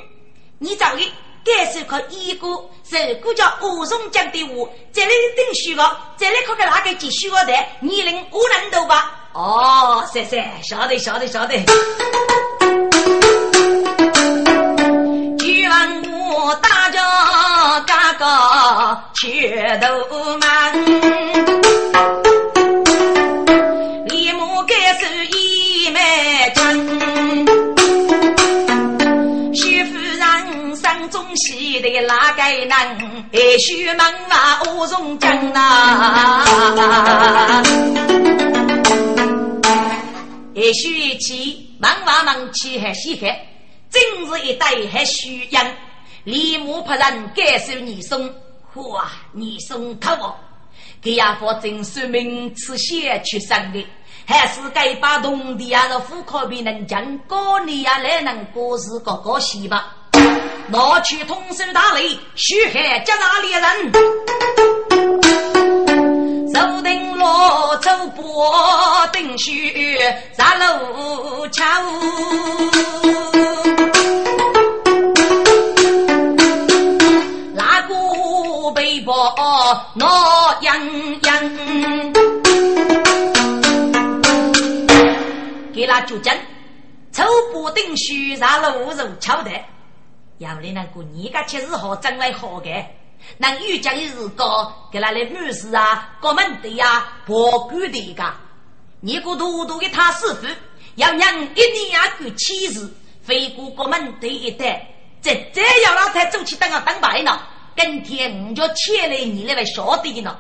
[0.60, 1.14] 你找的
[1.44, 7.54] 该是靠一个手骨叫武松讲的话，这里定虚个，这里可给哪个继续个的？
[7.80, 9.30] 你能我能懂吧？
[9.34, 11.56] 哦，是是，晓得晓得晓得。
[15.70, 20.74] 问我大家嘎嘎缺头满，
[31.40, 32.76] 生中喜的哪个能？
[33.32, 34.36] 还需门外
[34.74, 35.62] 乌松江呐？
[40.56, 43.34] 还需去门外门去还稀罕。
[43.90, 45.66] 今日一代还需养，
[46.26, 48.30] 李牧派人感受你送，
[48.76, 50.36] 哇，你送可我，
[51.02, 53.88] 给亚佛真说明此血去生的，
[54.26, 59.96] 还是该把同地啊的户口比能讲，过年啊来能过日过过喜吧？
[60.68, 63.92] 拿去通手打雷，须害加大猎人，
[66.54, 69.98] 手定罗走波定须
[70.38, 71.64] 杀路桥。
[78.76, 79.14] 背包
[79.96, 80.80] 闹洋
[81.24, 81.50] 洋，
[85.74, 86.38] 给那就讲，
[87.12, 89.50] 走不定须上路肉敲的，
[90.40, 92.70] 要你那个你个七日好真来好的，
[93.38, 98.34] 能遇见的日高，给他来女士啊，国门的呀，破官的个，
[99.02, 100.48] 你个多多的他师傅，
[100.96, 102.90] 要让一年呀过七日，
[103.22, 104.88] 飞过国门的一带，
[105.22, 107.38] 这这要他才走起当啊当白呢。
[107.76, 110.40] 今天我就牵来你那位小弟呢，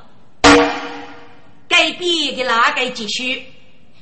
[1.68, 3.46] 改变的哪个继续？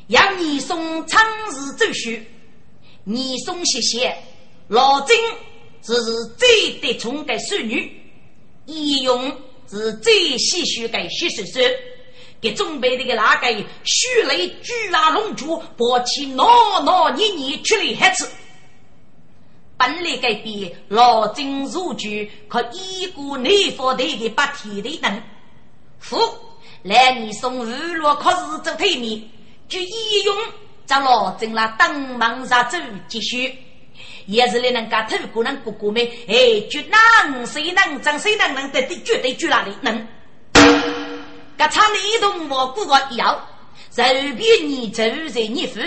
[0.07, 1.19] 让你送长
[1.49, 2.31] 日走序，
[3.03, 4.15] 你送谢谢
[4.67, 5.15] 老金，
[5.87, 7.89] 这是最得宠的孙女，
[8.65, 9.31] 义勇
[9.69, 11.61] 是最唏嘘的许叔叔，
[12.41, 18.29] 给准备的个那个血泪巨大龙珠，抱起闹闹捏捏出来孩子。
[19.77, 25.23] 本来改变老金入局，可一股内服队的八天的人，
[25.99, 26.17] 夫
[26.83, 29.23] 来你送日落考试走推面，
[29.69, 30.35] 就义勇
[30.85, 32.77] 在老金那等忙上走
[33.07, 33.57] 继续，
[34.27, 40.07] 也是来人家透过人哥哥们，哎，就能谁能争谁能能得的绝对绝那里能，
[41.57, 43.41] 噶场里同我哥哥要，
[43.89, 45.03] 随便你走
[45.33, 45.79] 在你夫。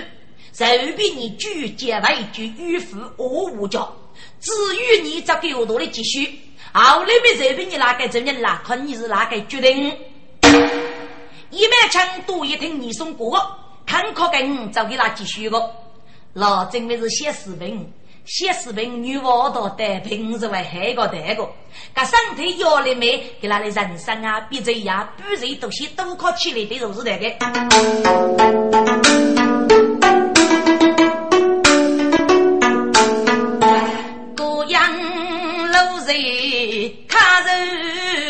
[0.52, 3.96] 随便你举结为就迂腐我无教，
[4.40, 6.26] 至于你这给我多的积蓄，
[6.72, 9.96] 后来没随便你哪个证人哪看你是哪个决定。
[11.50, 13.40] 一满枪多一听你送过，
[13.86, 15.70] 看可跟就给他继续个。
[16.32, 17.90] 老真的是写视频，
[18.24, 21.48] 写视频女娃多的平时为黑个带个，
[21.92, 27.30] 噶身体要力美，给他的人生啊，比这样比谁都些都靠起来的都是那个。
[37.08, 37.48] 他人
[38.20, 38.29] 手，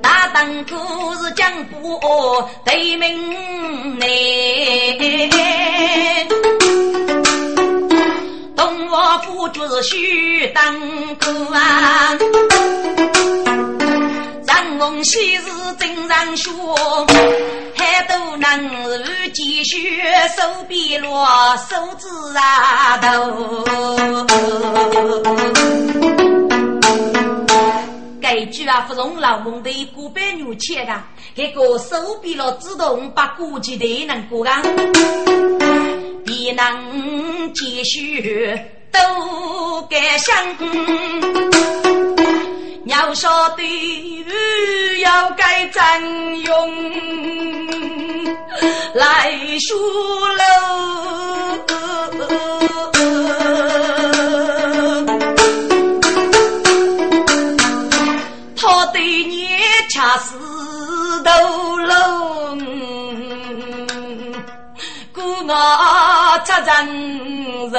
[0.00, 0.76] 大当初
[1.22, 2.00] 是江湖
[2.64, 4.06] 对名来。
[8.94, 10.62] 我夫就是须当
[11.16, 12.12] 哥啊，
[14.46, 15.44] 人逢喜事
[15.78, 16.52] 真人说，
[18.08, 19.02] 都能如
[19.32, 19.78] 积雪，
[20.36, 21.26] 手臂落，
[21.56, 23.64] 手指啊头。
[28.20, 31.04] 这句啊，芙蓉老梦的古板牛切啊，
[31.34, 34.62] 这个手臂落自动把估计的能过啊，
[36.24, 38.58] 必能继续。
[38.92, 38.98] 都
[39.88, 40.34] 该想，
[42.84, 43.62] 要晓得
[45.00, 45.80] 要该怎
[46.40, 46.90] 用
[48.94, 49.78] 来说
[50.34, 50.42] 喽。
[58.56, 59.48] 他对你
[59.88, 60.36] 恰似
[61.22, 61.30] 头
[61.78, 62.58] 龙，
[65.12, 65.54] 故我
[66.44, 67.76] 出人肉。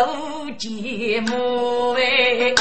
[0.60, 2.54] 节目哎，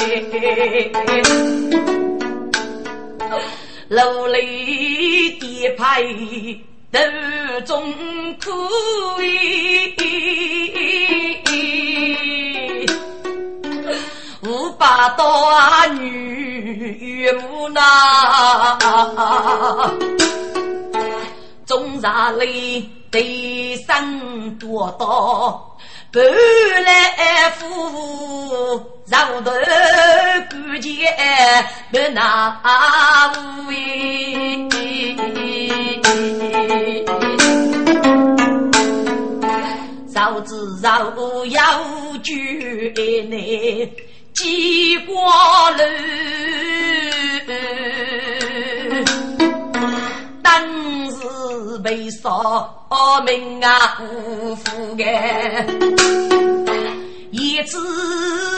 [3.89, 6.03] 楼里的牌
[6.91, 6.99] 都
[7.61, 7.93] 中
[8.39, 8.51] 可
[9.23, 9.95] 以，
[14.47, 17.81] 五八大女无奈，
[21.65, 25.77] 中山里的生多多。
[26.13, 29.51] 不来夫妇上头
[30.51, 31.07] 过节
[31.91, 34.69] 不那无味。
[40.13, 41.11] 绕子绕
[41.47, 41.81] 要
[42.21, 42.93] 举
[43.27, 43.91] 内
[44.33, 45.83] 几挂楼。
[50.43, 51.02] 当
[51.73, 52.85] 时被烧
[53.25, 55.65] 命啊，辜负哎！
[57.31, 57.79] 一次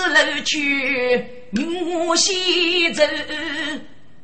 [0.10, 3.04] 楼去木西走，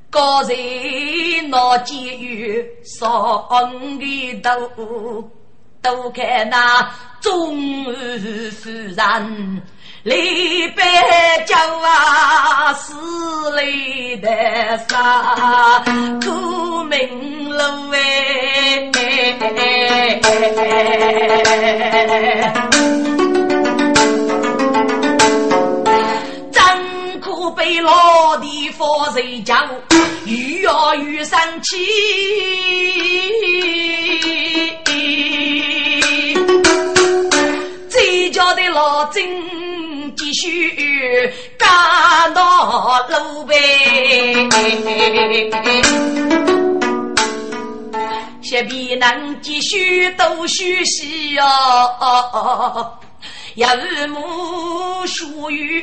[0.10, 3.48] 高人闹监狱烧
[4.02, 5.32] 的头，
[5.82, 7.86] 都看那中
[8.52, 9.62] 夫人。
[10.04, 12.96] 李白叫啊，死
[13.56, 14.28] 里的
[14.90, 15.84] 啥
[16.20, 18.92] 苦命路哎，
[27.56, 29.56] 被老地方谁叫，
[30.26, 31.78] 越要越生气。
[38.32, 40.16] 这家的老金。
[40.16, 43.56] 继续干到路呗，
[48.42, 52.98] 些皮能继续都学习哦，
[53.56, 53.70] 要
[54.08, 55.82] 母属于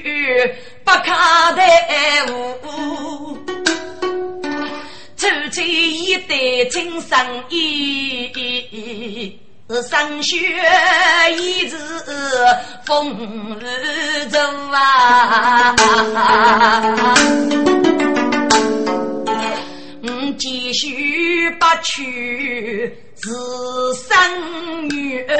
[0.85, 1.63] 不看的
[2.33, 3.39] 物，
[5.17, 6.37] 走这一代
[6.71, 9.39] 真生意。
[9.71, 10.35] 是霜雪
[11.37, 11.75] 一日
[12.87, 13.15] 风
[13.61, 13.65] 雨
[14.31, 14.39] 走
[14.73, 15.75] 啊，
[20.39, 22.87] 继续不娶
[23.21, 23.31] 是
[24.09, 25.37] 生女儿，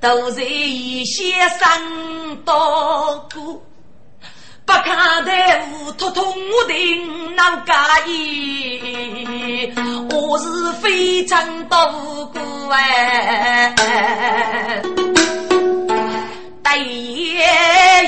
[0.00, 3.62] 都在一些生多过。
[4.66, 6.24] 不看待无托通
[6.66, 7.72] 定难介
[8.10, 9.70] 意，
[10.10, 11.76] 我是非常多
[12.32, 12.40] 过
[12.72, 13.74] 哎，
[16.62, 17.44] 但也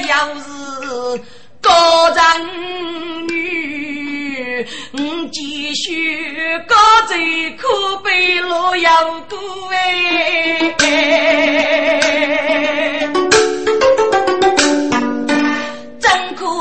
[0.09, 1.21] 要是
[1.61, 4.99] 高人女，我
[5.31, 6.75] 继续高
[7.07, 9.39] 最可悲路要过
[9.73, 10.75] 哎。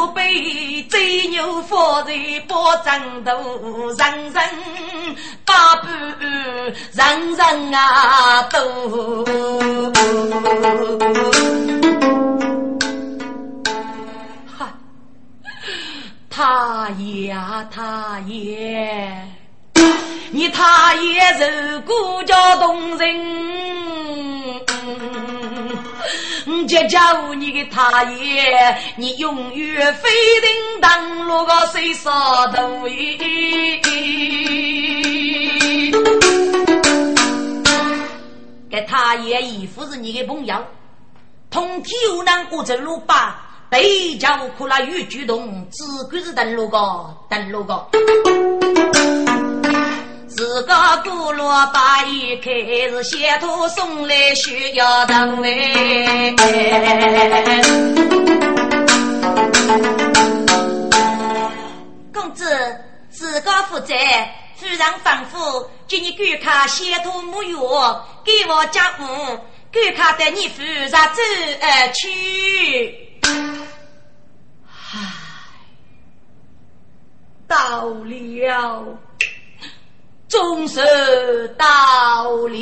[0.07, 2.13] 被贼牛放在
[2.47, 3.31] 包枕头，
[3.97, 4.41] 人人
[5.45, 5.87] 把不
[6.93, 9.25] 人人啊都。
[16.29, 19.09] 他爷啊他爷，
[20.31, 21.21] 你他爷
[21.71, 24.64] 如果叫动人。
[26.67, 30.09] 就叫你的他爷，你永远非
[30.41, 30.49] 定
[30.81, 32.83] 当落个谁杀头？
[38.69, 40.55] 给他爷姨夫是你的朋友，
[41.49, 43.41] 同体有难过着路吧？
[43.69, 46.77] 对家务苦了越主动，只管是登录个
[47.29, 47.87] 登录个。
[50.27, 50.73] 自个
[51.03, 52.51] 古罗把一开，
[52.89, 56.33] 是先头送来需要等哎。
[62.13, 62.77] 公子，
[63.09, 63.93] 自个负责，
[64.57, 67.55] 夫人吩咐，叫你赶快先头沐浴，
[68.23, 69.05] 给我家务，
[69.71, 70.97] 赶快带你夫人走
[71.61, 73.21] 而去。
[74.67, 74.99] 唉，
[77.47, 78.97] 到了。
[80.35, 80.81] 终是
[81.57, 81.65] 到
[82.25, 82.57] 了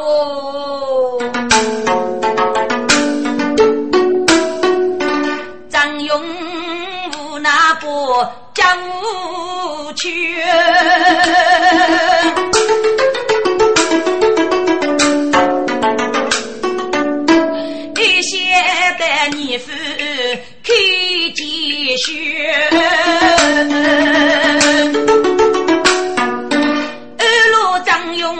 [0.00, 1.20] 哦，
[5.68, 6.22] 张勇
[7.18, 7.86] 无那不
[8.54, 10.08] 将无去，
[17.96, 18.38] 一些
[18.98, 19.04] 的
[19.36, 19.70] 你夫
[20.62, 20.72] 开
[21.34, 23.19] 几学。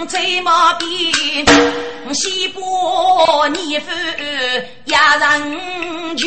[0.07, 0.88] 吹马鞭，
[2.14, 3.90] 西坡泥夫
[4.86, 6.26] 压人拳。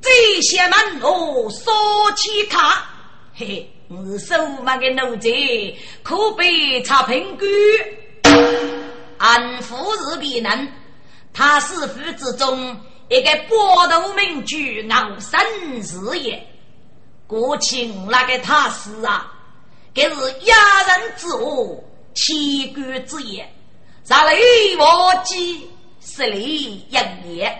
[0.00, 1.72] 这些门路说
[2.16, 2.84] 起他，
[3.34, 5.30] 嘿，我手忙的奴才
[6.02, 7.48] 可被查平官，
[9.18, 10.68] 安抚是必能，
[11.32, 12.76] 他是府之中
[13.08, 16.46] 一个波头名举傲身事业。
[17.30, 19.32] 国庆那个他是啊，
[19.94, 20.16] 这是
[20.46, 21.80] 压人之恶，
[22.12, 23.48] 欺官之业，
[24.02, 25.70] 杀雷我击，
[26.00, 27.56] 十里应年，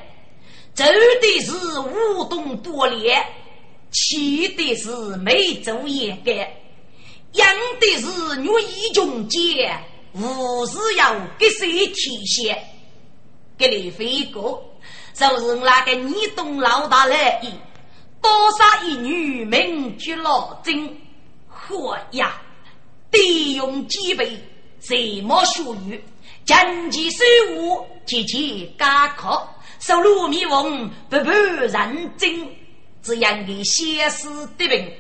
[0.75, 3.25] 走的是无动多烈，
[3.93, 6.53] 气的是没走掩盖，
[7.35, 7.47] 养
[7.79, 9.81] 的是女义穷奸，
[10.15, 12.61] 无事要给谁体现？
[13.57, 14.65] 给你飞过，
[15.15, 17.51] 就是那个你懂老大来意。
[18.23, 20.97] 多杀一女，名绝老精。
[21.69, 22.41] 嚯呀！
[23.11, 24.37] 地用几倍，
[24.81, 26.03] 谁莫属于？
[26.45, 29.47] 经济收入节节加课，
[29.79, 31.71] 收入迷蒙，不不认
[32.17, 32.49] 真。
[33.03, 34.29] 这样的写诗
[34.59, 34.93] 的人，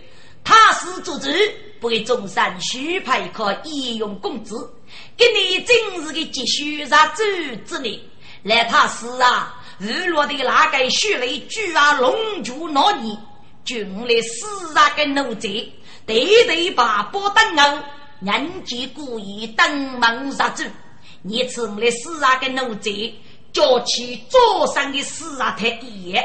[0.43, 1.33] 他是组织，
[1.81, 4.69] 不给中山许派可义用工资，
[5.17, 7.25] 给你今日的积蓄在走
[7.67, 8.01] 之内。
[8.43, 9.57] 来他是啊！
[9.79, 13.19] 日落的那个血泪巨啊，龙珠那里，
[13.71, 15.49] 军来死啊个奴才，
[16.05, 17.79] 对对把波登欧，
[18.21, 20.65] 人家故意登门入住，
[21.23, 22.91] 你成了死啊个奴才，
[23.53, 26.21] 叫起桌上的死啊太爷，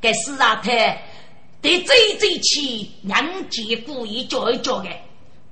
[0.00, 1.02] 给死啊太
[1.60, 4.88] 得最最气，人家故意叫一叫的，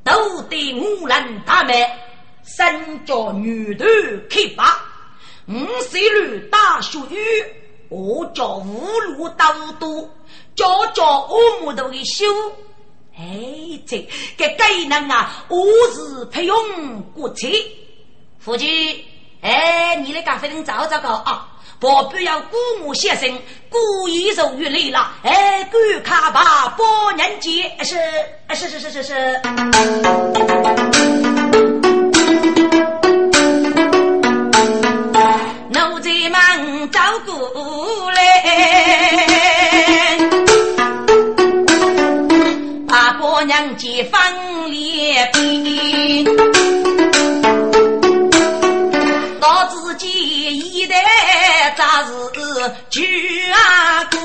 [0.04, 1.74] 都得无人他们
[2.44, 3.84] 身着女头
[4.30, 4.78] 开拔。
[5.48, 7.44] 五岁女大学语，
[7.88, 10.08] 我叫五路刀多，
[10.54, 12.24] 教教我木头的修。
[13.16, 13.98] 哎，这
[14.36, 15.56] 个该人啊，我
[15.92, 17.46] 是配用国策。
[18.38, 19.04] 夫君，
[19.40, 21.48] 哎，你那个非能找找个啊，
[21.78, 23.40] 不必要古木先生
[23.70, 25.12] 故意受于累了。
[25.22, 27.96] 哎，赶卡吧，包人节是，
[28.54, 29.40] 是是是是是。
[43.46, 46.24] 娘结翻脸皮，
[49.40, 50.08] 我自己
[50.56, 50.96] 一代
[51.76, 52.10] 咋是
[52.88, 53.02] 舅
[53.52, 54.16] 阿哥？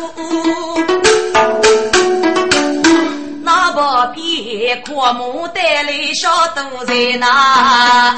[3.43, 3.79] 那不
[4.15, 8.15] 比阔母带来小肚在哪？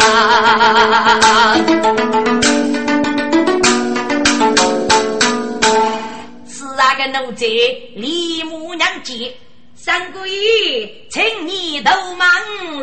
[6.47, 7.45] 是那个奴才
[7.95, 9.33] 李母娘接。
[9.83, 12.29] 三姑爷，请你头忙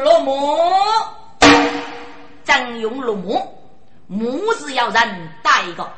[0.02, 0.58] 落幕，
[2.44, 3.40] 征用落幕，
[4.08, 5.88] 幕是要人带一个。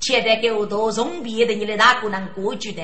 [0.00, 2.82] 现在给我多送别的，你的大姑娘过去的，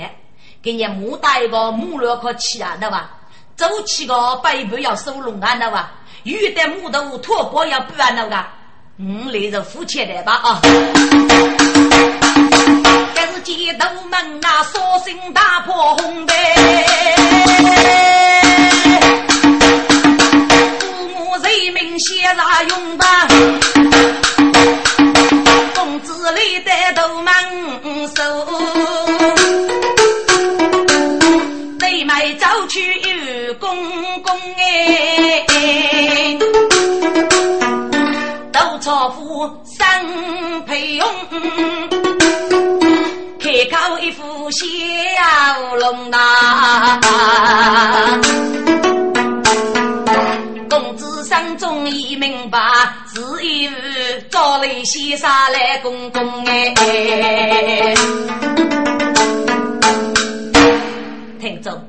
[0.63, 3.21] 给你木带一个木料可起啊，对吧？
[3.57, 5.93] 走起个背部要收拢啊，对吧？
[6.25, 8.53] 有的木头拖包要不安的吧？
[8.99, 10.61] 嗯，来着付钱的吧啊！
[13.47, 16.35] 这是街头门啊，索性打破红灯。
[20.81, 23.29] 父母人民写啥用吧？
[25.77, 27.33] 公子里的都忙
[28.17, 28.21] 收，
[31.79, 33.69] 妹妹走去有公
[34.23, 35.47] 公哎，
[38.51, 39.87] 都朝夫生
[40.67, 41.07] 配用。
[43.47, 44.67] 开口一副笑
[45.77, 46.19] 容呐，
[50.69, 52.59] 公子心中已明白，
[53.15, 53.71] 是一
[54.29, 56.75] 找来先生来公公哎。
[61.39, 61.81] 听众，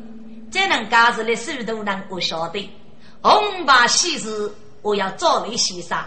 [0.52, 2.70] 这能家子的手头能我晓得，
[3.24, 4.54] 红白喜事
[4.84, 5.98] 我要找来先生，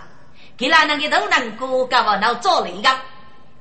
[0.56, 2.88] 给哪能个都能过，干嘛要找来个？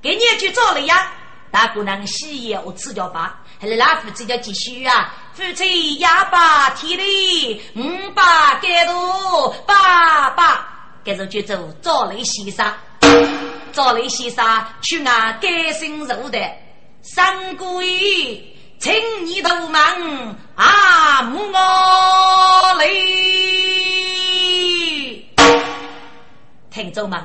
[0.03, 1.13] 给你去找来呀？
[1.51, 5.13] 大姑娘喜宴我吃掉吧，还是老夫子叫继续啊？
[5.33, 10.67] 夫妻哑巴体力，五把盖多爸爸，
[11.03, 12.71] 这时候就走赵雷先生，
[13.71, 16.39] 赵雷先生去拿改姓肉的
[17.01, 18.41] 三姑爷，
[18.79, 18.93] 请
[19.25, 22.85] 你都忙啊，母我来，
[26.69, 27.19] 听众们，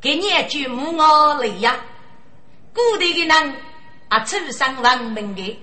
[0.00, 1.74] 给你一句母我来呀。
[2.80, 3.54] 古代的人
[4.08, 5.58] 啊，出生文明的，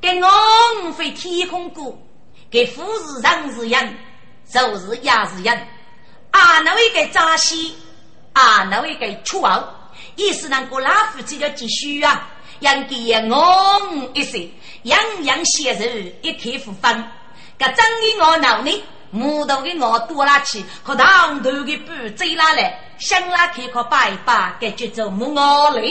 [0.00, 1.98] 给昂飞天空过，
[2.50, 3.98] 给富是人是人，
[4.48, 5.54] 寿是也是人。
[6.30, 7.74] 啊，那位给扎西，
[8.32, 9.62] 啊，那位给出傲，
[10.16, 12.28] 意思能过老夫子要继续啊，
[12.60, 14.48] 让给昂一些，
[14.84, 17.04] 样样鲜肉一开复分。
[17.58, 25.82] 个真的我脑呢，木头的我多拉去，和唐头的布追拉来，想拉开可拜拜，给就做木我来。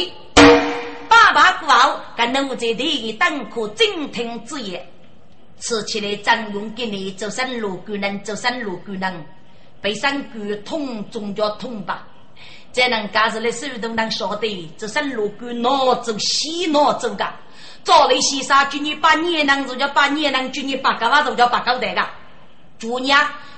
[1.08, 4.86] 爸爸过后，跟奴才的等可精听之言，
[5.60, 9.26] 吃起来张勇给你做生路官人，做生路官人，
[9.82, 12.08] 被三官通中叫通吧。
[12.74, 17.34] 这能家子的手都能晓得，做生路官哪走西哪走噶？
[17.84, 22.02] 早来西沙，今年八年能就叫八年能，今年八个娃就叫八个代个。
[22.80, 23.18] 昨年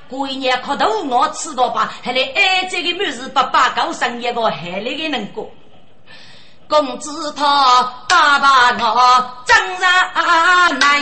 [0.09, 5.49] 过一年磕头我吃到吧，还来挨这个没事把八高生一个海里的能过。
[6.67, 9.89] 公子他爸爸我真然
[10.79, 10.99] 来，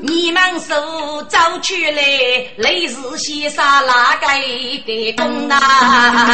[0.00, 0.74] 你们手
[1.28, 2.02] 走去来，
[2.56, 4.26] 雷氏先生哪个
[4.84, 6.32] 给公啊？